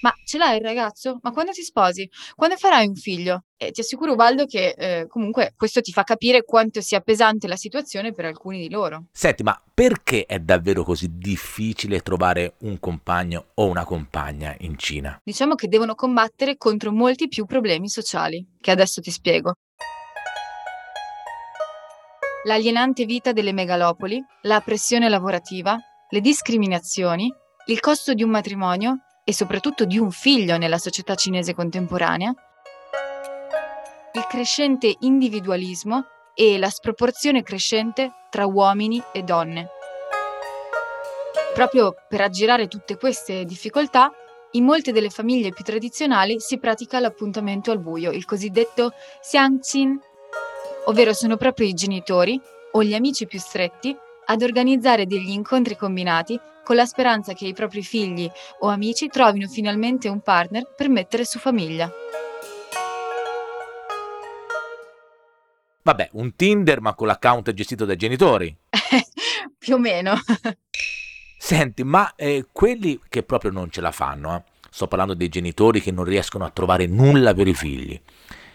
[0.02, 1.18] Ma ce l'hai il ragazzo?
[1.22, 2.06] Ma quando ti sposi?
[2.34, 3.44] Quando farai un figlio?
[3.56, 7.56] E ti assicuro, Ubaldo, che eh, comunque questo ti fa capire quanto sia pesante la
[7.56, 9.06] situazione per alcuni di loro.
[9.12, 15.18] Senti, ma perché è davvero così difficile trovare un compagno o una compagna in Cina?
[15.24, 19.54] Diciamo che devono combattere contro molti più problemi sociali, che adesso ti spiego.
[22.44, 25.76] L'alienante vita delle megalopoli, la pressione lavorativa,
[26.16, 27.30] le discriminazioni,
[27.66, 32.32] il costo di un matrimonio e soprattutto di un figlio nella società cinese contemporanea,
[34.14, 39.68] il crescente individualismo e la sproporzione crescente tra uomini e donne.
[41.52, 44.10] Proprio per aggirare tutte queste difficoltà,
[44.52, 50.00] in molte delle famiglie più tradizionali si pratica l'appuntamento al buio, il cosiddetto xiangqin,
[50.86, 52.40] ovvero sono proprio i genitori
[52.72, 53.94] o gli amici più stretti
[54.26, 58.28] ad organizzare degli incontri combinati con la speranza che i propri figli
[58.60, 61.90] o amici trovino finalmente un partner per mettere su famiglia.
[65.82, 68.54] Vabbè, un Tinder ma con l'account gestito dai genitori.
[69.56, 70.14] Più o meno.
[71.38, 74.42] Senti, ma eh, quelli che proprio non ce la fanno, eh?
[74.68, 78.00] sto parlando dei genitori che non riescono a trovare nulla per i figli.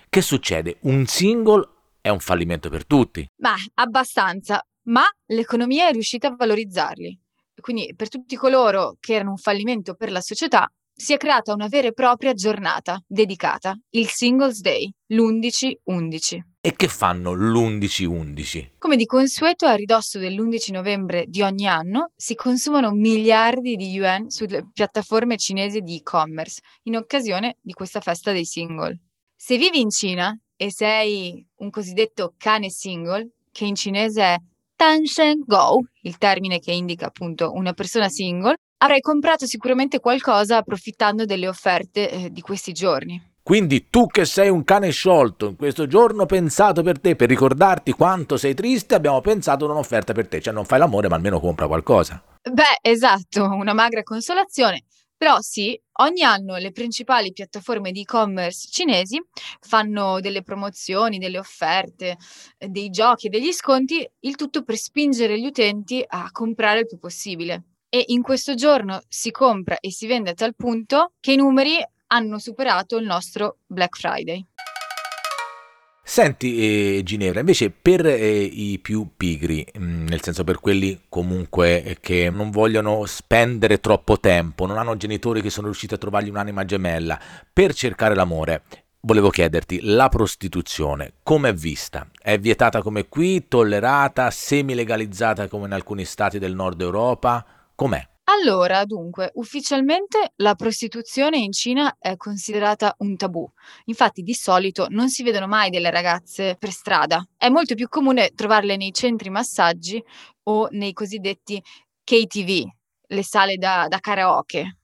[0.09, 0.79] Che succede?
[0.81, 1.65] Un single
[2.01, 3.25] è un fallimento per tutti.
[3.37, 7.19] Ma abbastanza ma l'economia è riuscita a valorizzarli.
[7.59, 11.67] Quindi per tutti coloro che erano un fallimento per la società, si è creata una
[11.67, 16.39] vera e propria giornata dedicata, il Singles Day, l'11-11.
[16.61, 18.73] E che fanno l'11-11?
[18.77, 24.29] Come di consueto, a ridosso dell'11 novembre di ogni anno si consumano miliardi di yuan
[24.29, 28.99] sulle piattaforme cinesi di e-commerce in occasione di questa festa dei single.
[29.35, 34.37] Se vivi in Cina e sei un cosiddetto cane single, che in cinese è
[34.81, 41.23] Tanshen Go, il termine che indica appunto una persona single, avrai comprato sicuramente qualcosa approfittando
[41.23, 43.21] delle offerte eh, di questi giorni.
[43.43, 47.91] Quindi tu che sei un cane sciolto, in questo giorno pensato per te, per ricordarti
[47.91, 51.39] quanto sei triste, abbiamo pensato ad un'offerta per te, cioè non fai l'amore ma almeno
[51.39, 52.19] compra qualcosa.
[52.41, 54.85] Beh, esatto, una magra consolazione.
[55.21, 59.21] Però sì, ogni anno le principali piattaforme di e-commerce cinesi
[59.59, 62.17] fanno delle promozioni, delle offerte,
[62.57, 66.97] eh, dei giochi degli sconti, il tutto per spingere gli utenti a comprare il più
[66.97, 67.65] possibile.
[67.87, 71.77] E in questo giorno si compra e si vende a tal punto che i numeri
[72.07, 74.43] hanno superato il nostro Black Friday.
[76.11, 81.03] Senti eh, Ginevra, invece per eh, i più pigri, mh, mm, nel senso per quelli
[81.07, 86.27] comunque che non vogliono spendere troppo tempo, non hanno genitori che sono riusciti a trovargli
[86.27, 87.17] un'anima gemella,
[87.53, 88.63] per cercare l'amore,
[88.99, 92.05] volevo chiederti, la prostituzione come è vista?
[92.21, 97.45] È vietata come qui, tollerata, semi-legalizzata come in alcuni stati del nord Europa?
[97.73, 98.10] Com'è?
[98.25, 103.49] Allora, dunque, ufficialmente la prostituzione in Cina è considerata un tabù.
[103.85, 107.27] Infatti, di solito non si vedono mai delle ragazze per strada.
[107.35, 110.01] È molto più comune trovarle nei centri massaggi
[110.43, 111.61] o nei cosiddetti
[112.03, 112.63] KTV,
[113.07, 114.77] le sale da, da karaoke.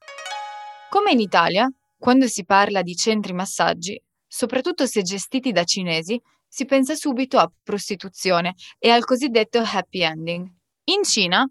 [0.89, 6.65] Come in Italia, quando si parla di centri massaggi, soprattutto se gestiti da cinesi, si
[6.65, 10.47] pensa subito a prostituzione e al cosiddetto happy ending.
[10.85, 11.45] In Cina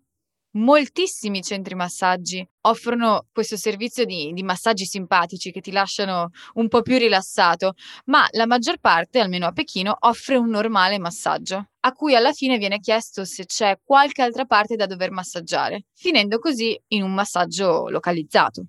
[0.57, 6.81] Moltissimi centri massaggi offrono questo servizio di, di, massaggi simpatici che ti lasciano un po'
[6.81, 7.75] più rilassato,
[8.07, 12.57] ma la maggior parte, almeno a Pechino, offre un normale massaggio, a cui alla fine
[12.57, 17.90] viene chiesto se c'è qualche altra parte da dover massaggiare, finendo così in un massaggio
[17.90, 18.64] localizzato.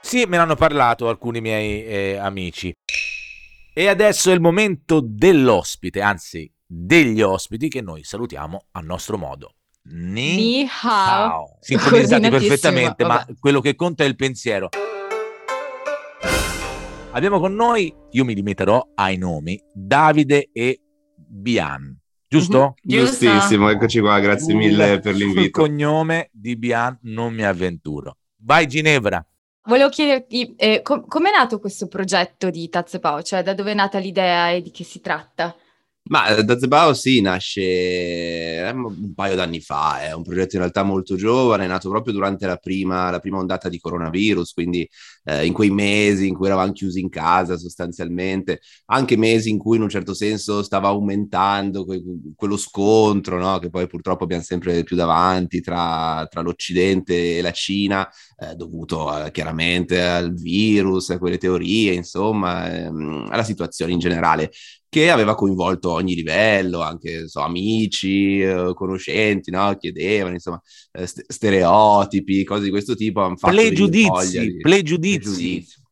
[0.00, 2.72] Sì, me ne hanno parlato alcuni miei eh, amici.
[3.74, 9.56] E adesso è il momento dell'ospite, anzi degli ospiti che noi salutiamo a nostro modo.
[9.86, 11.30] Ni, Ni hao.
[11.30, 11.56] hao.
[11.60, 13.24] Sincronizzati perfettamente, vabbè.
[13.28, 14.68] ma quello che conta è il pensiero.
[17.12, 20.80] Abbiamo con noi, io mi limiterò ai nomi, Davide e
[21.14, 21.96] Bian.
[22.26, 22.74] Giusto?
[22.88, 23.04] Mm-hmm.
[23.04, 25.40] Giustissimo, eccoci qua, grazie mille per l'invito.
[25.40, 28.16] Il cognome di Bian non mi avventuro.
[28.38, 29.24] Vai Ginevra.
[29.66, 33.74] Volevo chiederti eh, com- com'è nato questo progetto di Tazze Pao, cioè da dove è
[33.74, 35.54] nata l'idea e di che si tratta?
[36.06, 40.60] Ma eh, da Zebao sì, nasce eh, un paio d'anni fa, è un progetto in
[40.60, 44.86] realtà molto giovane, è nato proprio durante la prima, la prima ondata di coronavirus, quindi
[45.24, 49.76] eh, in quei mesi in cui eravamo chiusi in casa sostanzialmente, anche mesi in cui
[49.78, 52.02] in un certo senso stava aumentando que-
[52.36, 53.58] quello scontro, no?
[53.58, 59.24] che poi purtroppo abbiamo sempre più davanti tra, tra l'Occidente e la Cina, eh, dovuto
[59.24, 64.50] eh, chiaramente al virus, a quelle teorie, insomma, ehm, alla situazione in generale
[64.94, 69.76] che aveva coinvolto ogni livello, anche so, amici, eh, conoscenti, no?
[69.76, 73.34] chiedevano, insomma, eh, st- stereotipi, cose di questo tipo.
[73.34, 74.56] Pregiudizi, di...
[74.58, 75.18] pregiudizi.
[75.18, 75.82] pregiudizi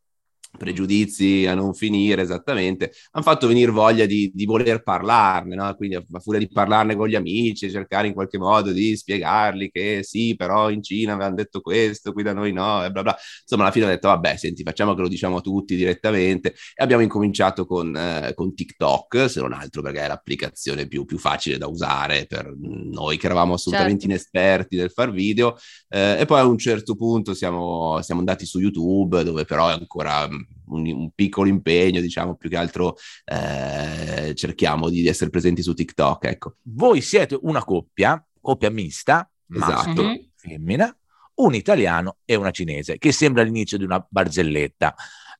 [0.57, 5.73] pregiudizi a non finire esattamente, hanno fatto venire voglia di, di voler parlarne, no?
[5.75, 10.01] quindi a, furia di parlarne con gli amici, cercare in qualche modo di spiegargli che
[10.03, 13.15] sì, però in Cina avevano detto questo, qui da noi no, e bla bla.
[13.41, 16.83] Insomma, alla fine ho detto, vabbè, senti, facciamo che lo diciamo a tutti direttamente e
[16.83, 21.57] abbiamo incominciato con, eh, con TikTok, se non altro perché è l'applicazione più, più, facile
[21.57, 24.13] da usare per noi che eravamo assolutamente certo.
[24.13, 25.55] inesperti nel far video
[25.87, 29.73] eh, e poi a un certo punto siamo, siamo andati su YouTube dove però è
[29.73, 30.27] ancora
[30.67, 36.25] un, un, piccolo impegno, diciamo, più che altro eh, cerchiamo di essere presenti su TikTok,
[36.25, 36.55] ecco.
[36.63, 39.71] Voi siete una coppia, coppia mista, esatto.
[39.71, 40.15] maschio, mm-hmm.
[40.35, 40.97] femmina,
[41.35, 44.95] un italiano e una cinese, che sembra l'inizio di una barzelletta.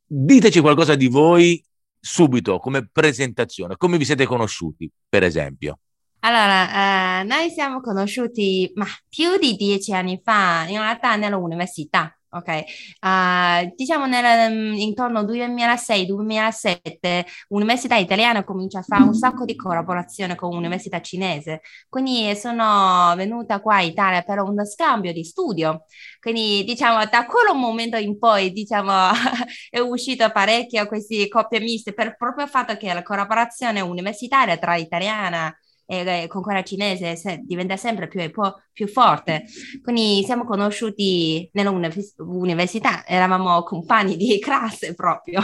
[0.06, 1.63] Diteci qualcosa di voi
[2.00, 5.80] subito come presentazione, come vi siete conosciuti, per esempio.
[6.26, 12.18] Allora, eh, noi siamo conosciuti ma più di dieci anni fa, in realtà nell'università.
[12.36, 12.48] Ok,
[13.02, 19.56] uh, diciamo nel, mm, intorno al 2006-2007 l'università italiana comincia a fare un sacco di
[19.56, 25.86] collaborazione con l'università cinese, quindi sono venuta qua in Italia per uno scambio di studio,
[26.19, 28.91] quindi diciamo da quel momento in poi diciamo
[29.69, 34.76] è uscito parecchio queste coppie miste per proprio il fatto che la collaborazione universitaria tra
[34.76, 38.22] italiana e con quella cinese se, diventa sempre più,
[38.72, 39.43] più, forte.
[39.82, 45.41] Quindi siamo conosciuti nell'università, eravamo compagni di classe proprio.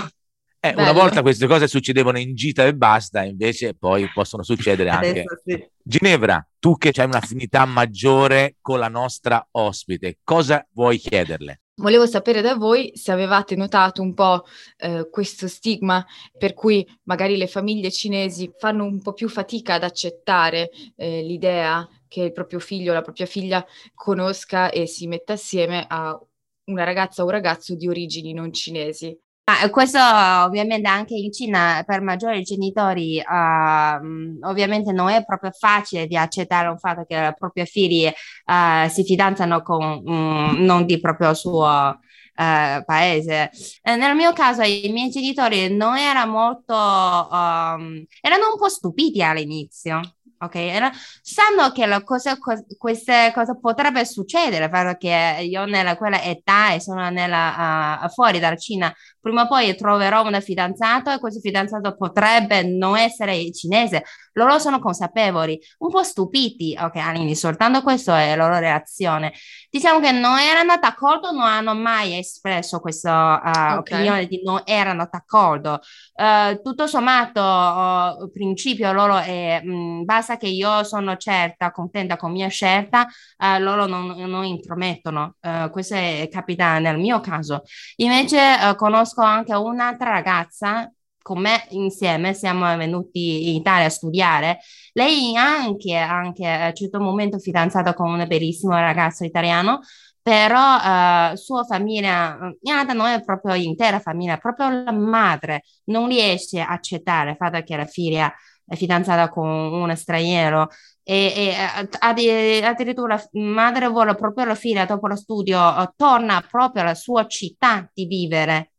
[0.62, 5.24] Eh, una volta queste cose succedevano in gita e basta, invece poi possono succedere anche.
[5.46, 5.70] Sì.
[5.82, 11.62] Ginevra, tu che hai un'affinità maggiore con la nostra ospite, cosa vuoi chiederle?
[11.80, 14.44] Volevo sapere da voi se avevate notato un po'
[14.80, 16.06] eh, questo stigma
[16.38, 21.88] per cui magari le famiglie cinesi fanno un po' più fatica ad accettare eh, l'idea
[22.10, 26.20] che il proprio figlio o la propria figlia conosca e si metta assieme a
[26.66, 29.18] una ragazza o un ragazzo di origini non cinesi.
[29.52, 36.06] Ah, questo ovviamente anche in Cina per maggiori genitori uh, ovviamente non è proprio facile
[36.06, 41.00] di accettare un fatto che i propri figli uh, si fidanzano con um, non di
[41.00, 43.50] proprio suo uh, paese.
[43.82, 49.24] E nel mio caso i miei genitori non erano molto, um, erano un po' stupiti
[49.24, 50.00] all'inizio
[50.40, 50.92] ok?
[51.22, 56.80] sanno che la cosa, co- queste cose potrebbe succedere perché io nella quella età e
[56.80, 61.96] sono nella, uh, fuori dalla Cina, prima o poi troverò un fidanzato e questo fidanzato
[61.96, 64.04] potrebbe non essere cinese.
[64.34, 69.34] Loro sono consapevoli, un po' stupiti, ok, all'inizio, soltanto questa è la loro reazione.
[69.70, 73.78] Diciamo che non erano d'accordo, non hanno mai espresso questa uh, okay.
[73.78, 75.80] opinione di non erano d'accordo.
[76.14, 82.16] Uh, tutto sommato, uh, principio loro è, mh, mm, basta che io sono certa, contenta
[82.16, 83.06] con mia scelta,
[83.38, 85.36] uh, loro non, non intromettono.
[85.72, 87.64] Questo è, capita nel mio caso.
[87.98, 88.76] Invece uh,
[89.10, 90.92] conosco anche un'altra ragazza
[91.22, 94.60] con me insieme siamo venuti in Italia a studiare.
[94.94, 99.82] Lei anche, anche a un certo momento fidanzata con un bellissimo ragazzo italiano,
[100.22, 106.08] però uh, sua famiglia, in realtà non è proprio l'intera famiglia, proprio la madre non
[106.08, 108.34] riesce a accettare il fatto che la figlia
[108.66, 110.70] è fidanzata con un straniero
[111.04, 116.94] e, e addirittura la madre vuole proprio la figlia dopo lo studio torna proprio alla
[116.94, 118.74] sua città di vivere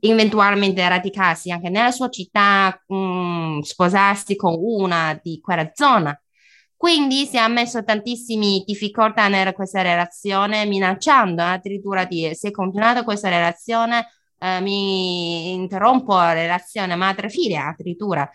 [0.00, 6.18] eventualmente radicarsi anche nella sua città, mh, mm, sposarsi con una di quella zona.
[6.76, 13.28] Quindi si è messo tantissime difficoltà in questa relazione, minacciando addirittura di se continuate questa
[13.28, 14.06] relazione
[14.38, 18.28] eh, mi interrompo la relazione madre-figlia addirittura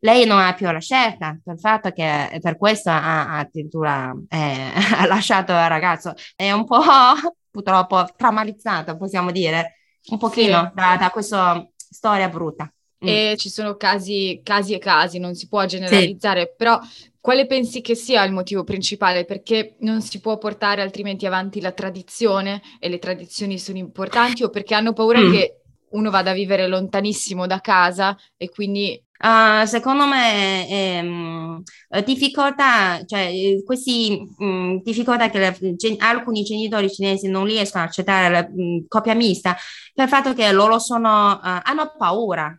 [0.00, 5.06] lei non ha più la scelta per fatto che per questo ha addirittura eh, ha
[5.06, 6.14] lasciato il ragazzo.
[6.36, 6.80] È un po'
[7.50, 9.77] purtroppo traumatizzato, possiamo dire,
[10.10, 10.70] un pochino sì.
[10.74, 12.70] da, da questa storia brutta.
[13.04, 13.08] Mm.
[13.08, 16.54] E ci sono casi, casi e casi, non si può generalizzare, sì.
[16.56, 16.80] però
[17.20, 19.24] quale pensi che sia il motivo principale?
[19.24, 24.50] Perché non si può portare altrimenti avanti la tradizione e le tradizioni sono importanti o
[24.50, 25.32] perché hanno paura mm.
[25.32, 31.62] che uno vada a vivere lontanissimo da casa e quindi Uh, secondo me ehm,
[32.04, 37.86] difficoltà, cioè eh, questi mh, difficoltà che le, gen, alcuni genitori cinesi non riescono a
[37.86, 39.56] accettare la mh, coppia mista
[39.92, 42.56] per il fatto che loro sono, uh, hanno paura.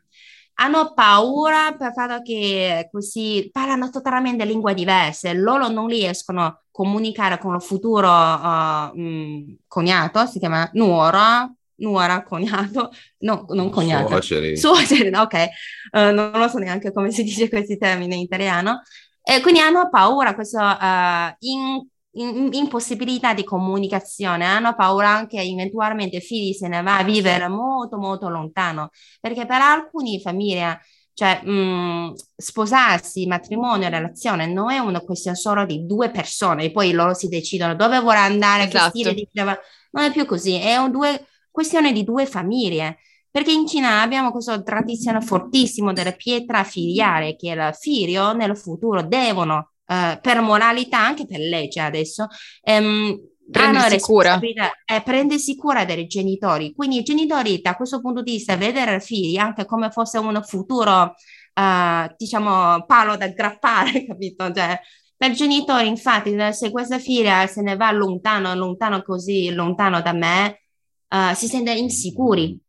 [0.62, 6.62] Hanno paura per il fatto che questi parlano totalmente lingue diverse, loro non riescono a
[6.70, 11.50] comunicare con il futuro uh, mh, cognato, si chiama nuora,
[11.80, 14.08] nuora, cognato, no, non cognato.
[14.08, 14.58] Suoceri.
[14.58, 15.48] Suoceri, ok,
[15.92, 18.82] uh, non lo so neanche come si dice questi termini in italiano.
[19.22, 26.20] E quindi hanno paura, questa uh, in, in, impossibilità di comunicazione, hanno paura anche eventualmente
[26.20, 30.80] figli se ne va a vivere molto molto lontano, perché per alcune famiglie
[31.20, 36.72] cioè, mh, mm, sposarsi, matrimonio, relazione non è una questione solo di due persone e
[36.72, 38.86] poi loro si decidono dove vorrà andare, esatto.
[38.86, 39.28] che stile di.
[39.34, 43.00] Non è più così, è un due questione di due famiglie.
[43.32, 49.04] Perché in Cina abbiamo questa tradizione fortissima della pietra filiale, che il figlio nel futuro
[49.04, 52.28] devono, eh, per moralità, anche per legge adesso,
[52.64, 53.16] ehm,
[53.52, 54.40] prendersi cura.
[54.40, 56.74] Eh, prendersi cura dei genitori.
[56.74, 60.42] Quindi i genitori, da questo punto di vista, vedere i figli anche come fosse un
[60.44, 61.14] futuro,
[61.54, 64.52] uh, diciamo, palo da aggrappare, capito?
[64.52, 64.80] Cioè,
[65.16, 70.14] per i genitori, infatti, se questa figlia se ne va lontano, lontano così, lontano da
[70.14, 70.62] me,
[71.10, 72.60] uh, si sente insicuri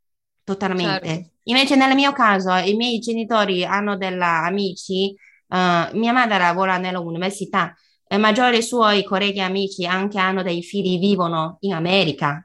[0.45, 1.07] totalmente.
[1.07, 1.30] Certo.
[1.45, 5.14] Invece nel mio caso i miei genitori hanno degli amici,
[5.49, 7.74] uh, mia madre lavora nell'università,
[8.09, 12.45] i maggiori suoi colleghi e amici anche hanno dei figli vivono in America,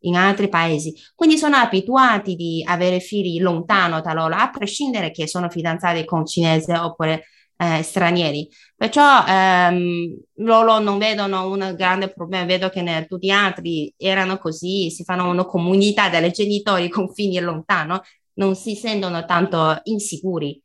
[0.00, 5.26] in altri paesi, quindi sono abituati di avere figli lontano da loro, a prescindere che
[5.26, 7.26] sono fidanzati con cinesi oppure
[7.64, 8.48] eh, stranieri.
[8.76, 14.38] Perciò ehm, loro non vedono un grande problema, vedo che ne, tutti gli altri erano
[14.38, 18.02] così, si fanno una comunità delle genitori con figli lontano,
[18.34, 20.60] non si sentono tanto insicuri.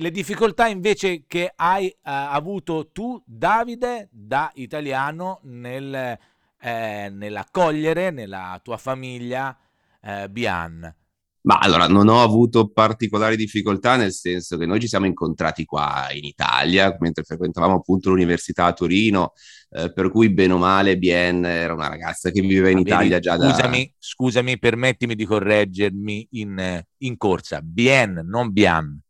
[0.00, 6.16] Le difficoltà invece che hai uh, avuto tu, Davide, da italiano, nel,
[6.60, 9.56] eh, nell'accogliere nella tua famiglia
[10.00, 10.94] eh, Bian?
[11.42, 16.08] Ma allora, non ho avuto particolari difficoltà, nel senso che noi ci siamo incontrati qua
[16.12, 19.32] in Italia, mentre frequentavamo appunto l'università a Torino,
[19.70, 23.36] eh, per cui bene o male Bien era una ragazza che viveva in Italia già
[23.36, 23.50] da...
[23.50, 27.60] Scusami, scusami, permettimi di correggermi in, in corsa.
[27.62, 29.00] Bien, non Bian.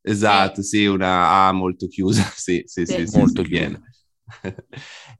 [0.00, 3.80] Esatto, sì, una A molto chiusa, sì, sì, sì, sì, molto sì, chiusa.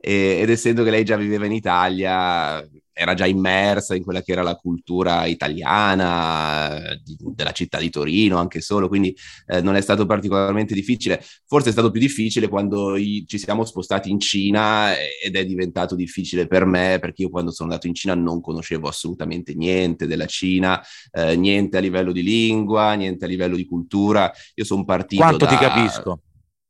[0.05, 4.33] e, ed essendo che lei già viveva in Italia, era già immersa in quella che
[4.33, 9.81] era la cultura italiana di, della città di Torino, anche solo, quindi eh, non è
[9.81, 11.25] stato particolarmente difficile.
[11.47, 15.95] Forse è stato più difficile quando i, ci siamo spostati in Cina ed è diventato
[15.95, 20.27] difficile per me perché io quando sono andato in Cina non conoscevo assolutamente niente della
[20.27, 20.83] Cina,
[21.13, 24.31] eh, niente a livello di lingua, niente a livello di cultura.
[24.55, 25.51] Io sono partito Quanto da...
[25.51, 26.21] ti capisco?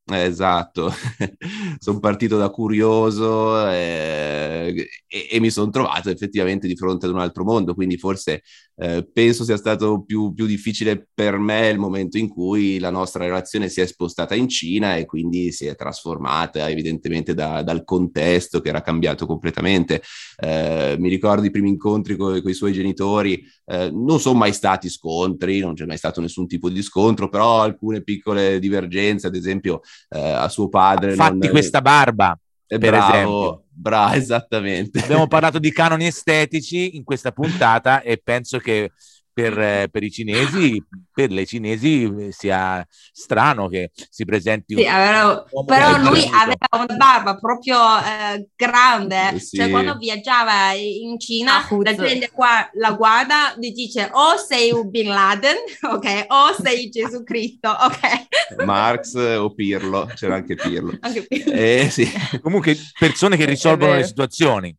[0.05, 0.91] Esatto,
[1.79, 7.19] sono partito da curioso eh, e, e, mi sono trovato effettivamente di fronte ad un
[7.19, 8.43] altro mondo, quindi forse
[8.75, 13.23] eh, penso sia stato più, più, difficile per me il momento in cui la nostra
[13.23, 18.59] relazione si è spostata in Cina e quindi si è trasformata evidentemente da, dal contesto
[18.59, 20.01] che era cambiato completamente.
[20.37, 24.51] Eh, mi ricordo i primi incontri con, con i suoi genitori, eh, non sono mai
[24.51, 29.35] stati scontri, non c'è mai stato nessun tipo di scontro, però alcune piccole divergenze, ad
[29.35, 31.15] esempio eh, a suo padre...
[31.15, 31.49] Fatti non...
[31.49, 32.37] questa barba.
[32.65, 33.63] Per bravo, esempio.
[33.69, 34.99] bravo, esattamente.
[34.99, 38.91] Abbiamo parlato di canoni estetici in questa puntata e penso che
[39.33, 40.81] per, eh, per, i cinesi,
[41.11, 44.75] per le cinesi eh, sia strano che si presenti.
[44.75, 49.57] Sì, aveva, però lui aveva una barba proprio eh, grande, eh, sì.
[49.57, 54.71] cioè quando viaggiava in Cina, ah, la gente qua la guarda e dice o sei
[54.71, 55.57] un Bin Laden,
[55.91, 58.63] ok, o sei Gesù Cristo, ok.
[58.63, 60.95] Marx o Pirlo, c'era anche Pirlo.
[60.99, 61.53] Anche Pirlo.
[61.53, 62.07] Eh, sì.
[62.41, 64.75] Comunque persone che risolvono le situazioni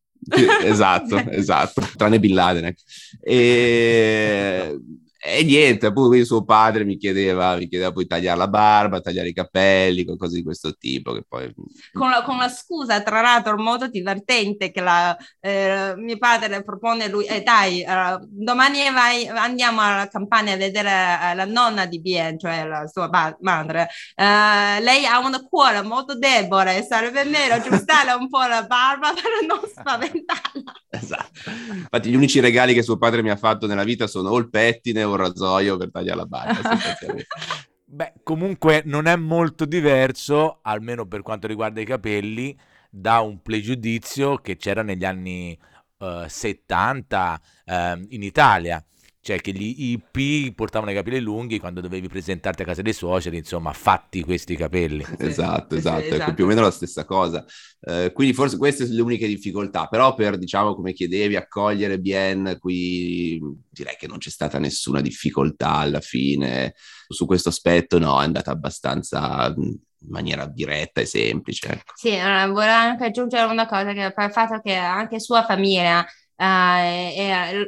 [0.64, 2.64] esatto, esatto, tranne Bin Laden.
[2.66, 2.82] Ecco.
[3.22, 4.78] E
[5.26, 9.32] e niente, appunto, suo padre mi chiedeva, mi chiedeva poi tagliare la barba, tagliare i
[9.32, 11.12] capelli, qualcosa di questo tipo.
[11.14, 11.50] Che poi...
[11.94, 17.08] con, la, con la scusa, tra l'altro, molto divertente che la, eh, mio padre propone
[17.08, 22.00] lui, eh, dai, uh, domani vai, andiamo alla campagna a vedere uh, la nonna di
[22.02, 23.88] Bien, cioè la sua ba- madre.
[24.16, 29.46] Uh, lei ha un cuore molto debole, sarebbe meglio aggiustare un po' la barba per
[29.46, 30.63] non spaventarla.
[31.04, 31.50] Esatto.
[31.72, 34.48] Infatti gli unici regali che suo padre mi ha fatto nella vita sono o il
[34.48, 36.60] pettine o un rasoio per tagliare la barba.
[37.84, 42.58] Beh, comunque non è molto diverso, almeno per quanto riguarda i capelli,
[42.90, 45.56] da un pregiudizio che c'era negli anni
[45.98, 47.72] uh, 70 uh,
[48.08, 48.84] in Italia
[49.24, 53.38] cioè che gli hippie portavano i capelli lunghi quando dovevi presentarti a casa dei suoceri,
[53.38, 55.02] insomma, fatti questi capelli.
[55.24, 56.34] Esatto, esatto, ecco, esatto.
[56.34, 57.42] più o meno la stessa cosa.
[57.80, 62.58] Eh, quindi forse queste sono le uniche difficoltà, però per, diciamo, come chiedevi, accogliere Bien,
[62.60, 66.74] qui direi che non c'è stata nessuna difficoltà alla fine.
[67.08, 71.68] Su questo aspetto no, è andata abbastanza in maniera diretta e semplice.
[71.68, 71.92] Ecco.
[71.94, 76.04] Sì, volevo anche aggiungere una cosa, che per il fatto che anche sua famiglia
[76.36, 77.14] E,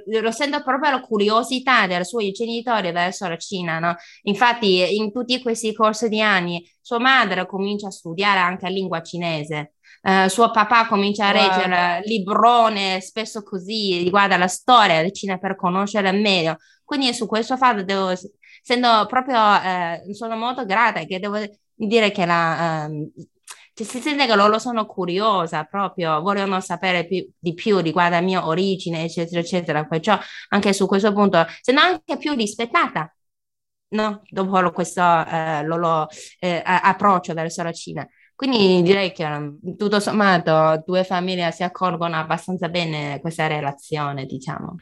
[0.06, 3.94] e, lo sento proprio la curiosità dei suoi genitori verso la Cina, no?
[4.22, 9.72] Infatti, in tutti questi corsi di anni, sua madre comincia a studiare anche lingua cinese.
[10.02, 12.00] Uh, suo papà comincia a leggere wow.
[12.04, 16.56] librone, spesso così, riguarda la storia della Cina per conoscere meglio.
[16.84, 18.12] Quindi su questo fatto devo,
[18.62, 21.38] sento proprio, uh, sono molto grata che devo
[21.74, 23.12] dire che la, uh,
[23.76, 28.22] cioè, si sente che loro sono curiosa proprio, vogliono sapere più, di più riguardo la
[28.22, 29.84] mia origine, eccetera, eccetera.
[29.84, 30.18] Perciò
[30.48, 33.14] anche su questo punto sono anche più rispettata,
[33.88, 34.22] no?
[34.30, 36.08] Dopo questo eh, loro
[36.38, 38.08] eh, approccio verso la Cina.
[38.34, 44.76] Quindi direi che tutto sommato due famiglie si accorgono abbastanza bene questa relazione, diciamo.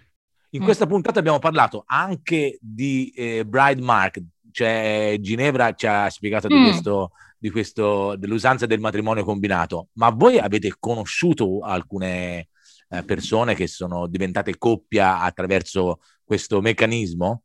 [0.51, 0.65] In mm.
[0.65, 4.23] questa puntata abbiamo parlato anche di eh, Bride Mark,
[4.55, 6.57] cioè Ginevra ci ha spiegato mm.
[6.57, 7.11] di questo
[7.45, 12.49] di questo, dell'usanza del matrimonio combinato, ma voi avete conosciuto alcune
[12.89, 17.43] eh, persone che sono diventate coppia attraverso questo meccanismo?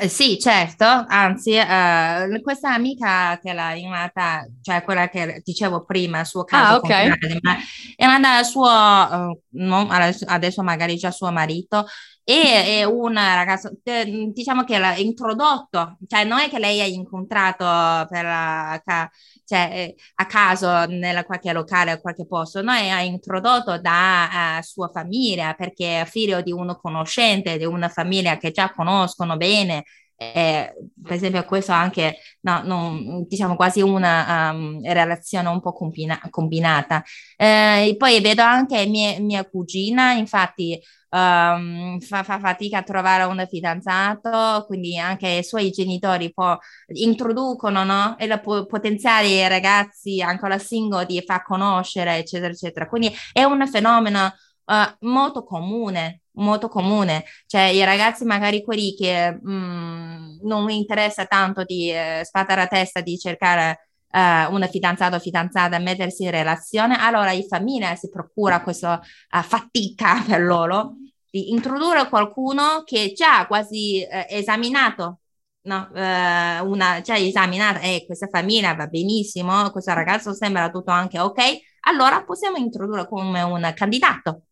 [0.00, 6.20] Eh, sì, certo, anzi, eh, questa amica che l'ha realtà, cioè quella che dicevo prima,
[6.20, 7.08] il suo caso, ah, okay.
[7.96, 11.86] è andata suo, uh, non, adesso magari già suo marito,
[12.30, 17.64] e è una ragazza, diciamo che l'ha introdotto, cioè non è che lei ha incontrato
[18.06, 18.82] per la,
[19.46, 22.70] cioè, eh, a caso nella qualche locale o qualche posto, no?
[22.72, 28.36] ha introdotto da uh, sua famiglia perché è figlio di uno conoscente, di una famiglia
[28.36, 29.84] che già conoscono bene,
[30.20, 36.20] eh, per esempio questo anche no, non, diciamo quasi una um, relazione un po' combina-
[36.28, 37.04] combinata
[37.36, 40.76] eh, poi vedo anche mia, mia cugina infatti
[41.10, 46.56] um, fa, fa, fatica a trovare un fidanzato quindi anche i suoi genitori poi
[46.94, 48.18] introducono no?
[48.18, 53.64] e la po- potenziali ragazzi ancora single di far conoscere eccetera eccetera quindi è un
[53.68, 54.32] fenomeno
[54.68, 61.26] uh, molto comune molto comune, cioè i ragazzi magari quelli che mh, mm, non interessa
[61.26, 66.30] tanto di eh, sfatare a testa di cercare eh, un fidanzato o fidanzata mettersi in
[66.30, 70.94] relazione, allora la famiglia si procura questa uh, fatica per loro
[71.30, 75.20] di introdurre qualcuno che già quasi eh, esaminato
[75.62, 81.18] no, eh, una già esaminata, eh, questa famiglia va benissimo, questo ragazzo sembra tutto anche
[81.18, 81.38] ok,
[81.80, 84.44] allora possiamo introdurre come un candidato.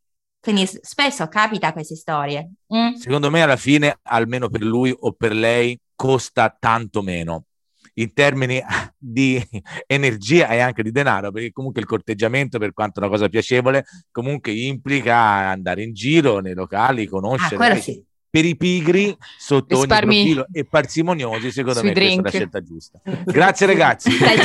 [0.47, 2.53] Quindi spesso capita queste storie.
[2.73, 2.93] Mm?
[2.93, 7.47] Secondo me alla fine, almeno per lui o per lei, costa tanto meno
[7.95, 8.63] in termini
[8.97, 9.45] di
[9.89, 13.87] energia e anche di denaro, perché comunque il corteggiamento, per quanto è una cosa piacevole,
[14.13, 17.67] comunque implica andare in giro nei locali, conoscere.
[17.67, 18.01] Ah, sì.
[18.31, 22.21] Per i pigri sotto Risparmi ogni profilo e parsimoniosi, secondo me drink.
[22.21, 23.01] questa è la scelta giusta.
[23.25, 24.13] Grazie ragazzi.
[24.13, 24.39] Stai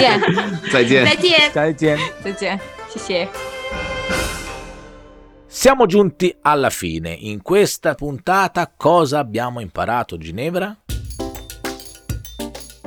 [5.54, 7.12] Siamo giunti alla fine.
[7.12, 10.74] In questa puntata cosa abbiamo imparato, Ginevra?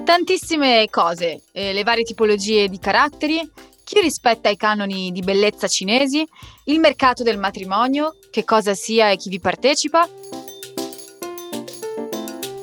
[0.03, 3.39] Tantissime cose, eh, le varie tipologie di caratteri,
[3.85, 6.27] chi rispetta i canoni di bellezza cinesi,
[6.65, 10.09] il mercato del matrimonio, che cosa sia e chi vi partecipa.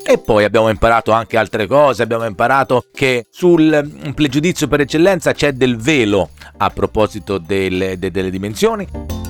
[0.03, 5.53] E poi abbiamo imparato anche altre cose, abbiamo imparato che sul pregiudizio per eccellenza c'è
[5.53, 9.20] del velo a proposito delle, de, delle dimensioni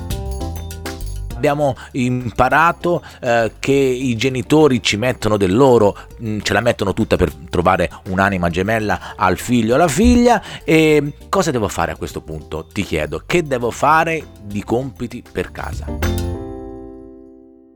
[1.41, 6.93] abbiamo imparato eh, che i genitori ci mettono del loro, mh, mm, ce la mettono
[6.93, 11.95] tutta per trovare un'anima gemella al figlio o alla figlia e cosa devo fare a
[11.95, 12.65] questo punto?
[12.65, 15.85] Ti chiedo, che devo fare di compiti per casa?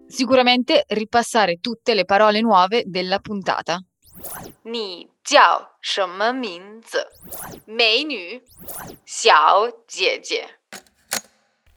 [0.08, 3.82] Sicuramente ripassare tutte le parole nuove della puntata.
[4.64, 7.08] Ni jiao 什么名字?
[7.66, 8.42] 美女
[9.06, 10.48] 小姐姐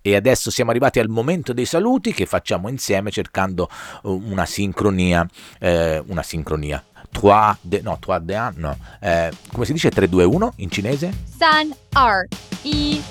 [0.01, 3.69] E adesso siamo arrivati al momento dei saluti che facciamo insieme cercando
[4.03, 5.27] uh, una sincronia,
[5.59, 6.83] eh, una sincronia.
[7.11, 8.77] Trois de, no, trois de un, no.
[8.99, 11.11] Eh, come si dice 3, 2, 1 in cinese?
[11.37, 12.27] San, R,
[12.61, 13.01] I.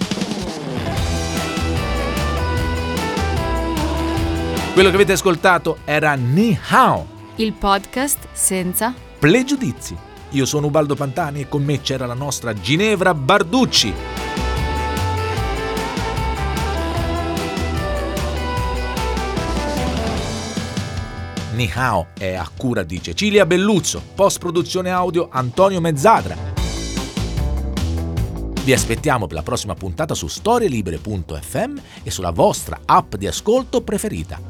[4.72, 7.04] Quello che avete ascoltato era Ni Hao,
[7.36, 9.96] il podcast senza pregiudizi.
[10.30, 14.47] Io sono Ubaldo Pantani e con me c'era la nostra Ginevra Barducci.
[21.58, 26.36] Nihao è a cura di Cecilia Belluzzo, post produzione audio Antonio Mezzadra.
[28.62, 34.40] Vi aspettiamo per la prossima puntata su storielibere.fm e sulla vostra app di ascolto preferita.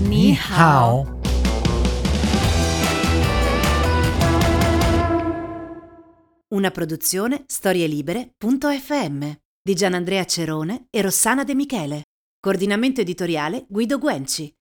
[0.00, 1.20] Nihao.
[6.48, 9.30] Una produzione storielibere.fm
[9.62, 12.02] di Gianandrea Cerone e Rossana De Michele.
[12.40, 14.55] Coordinamento editoriale Guido Guenci.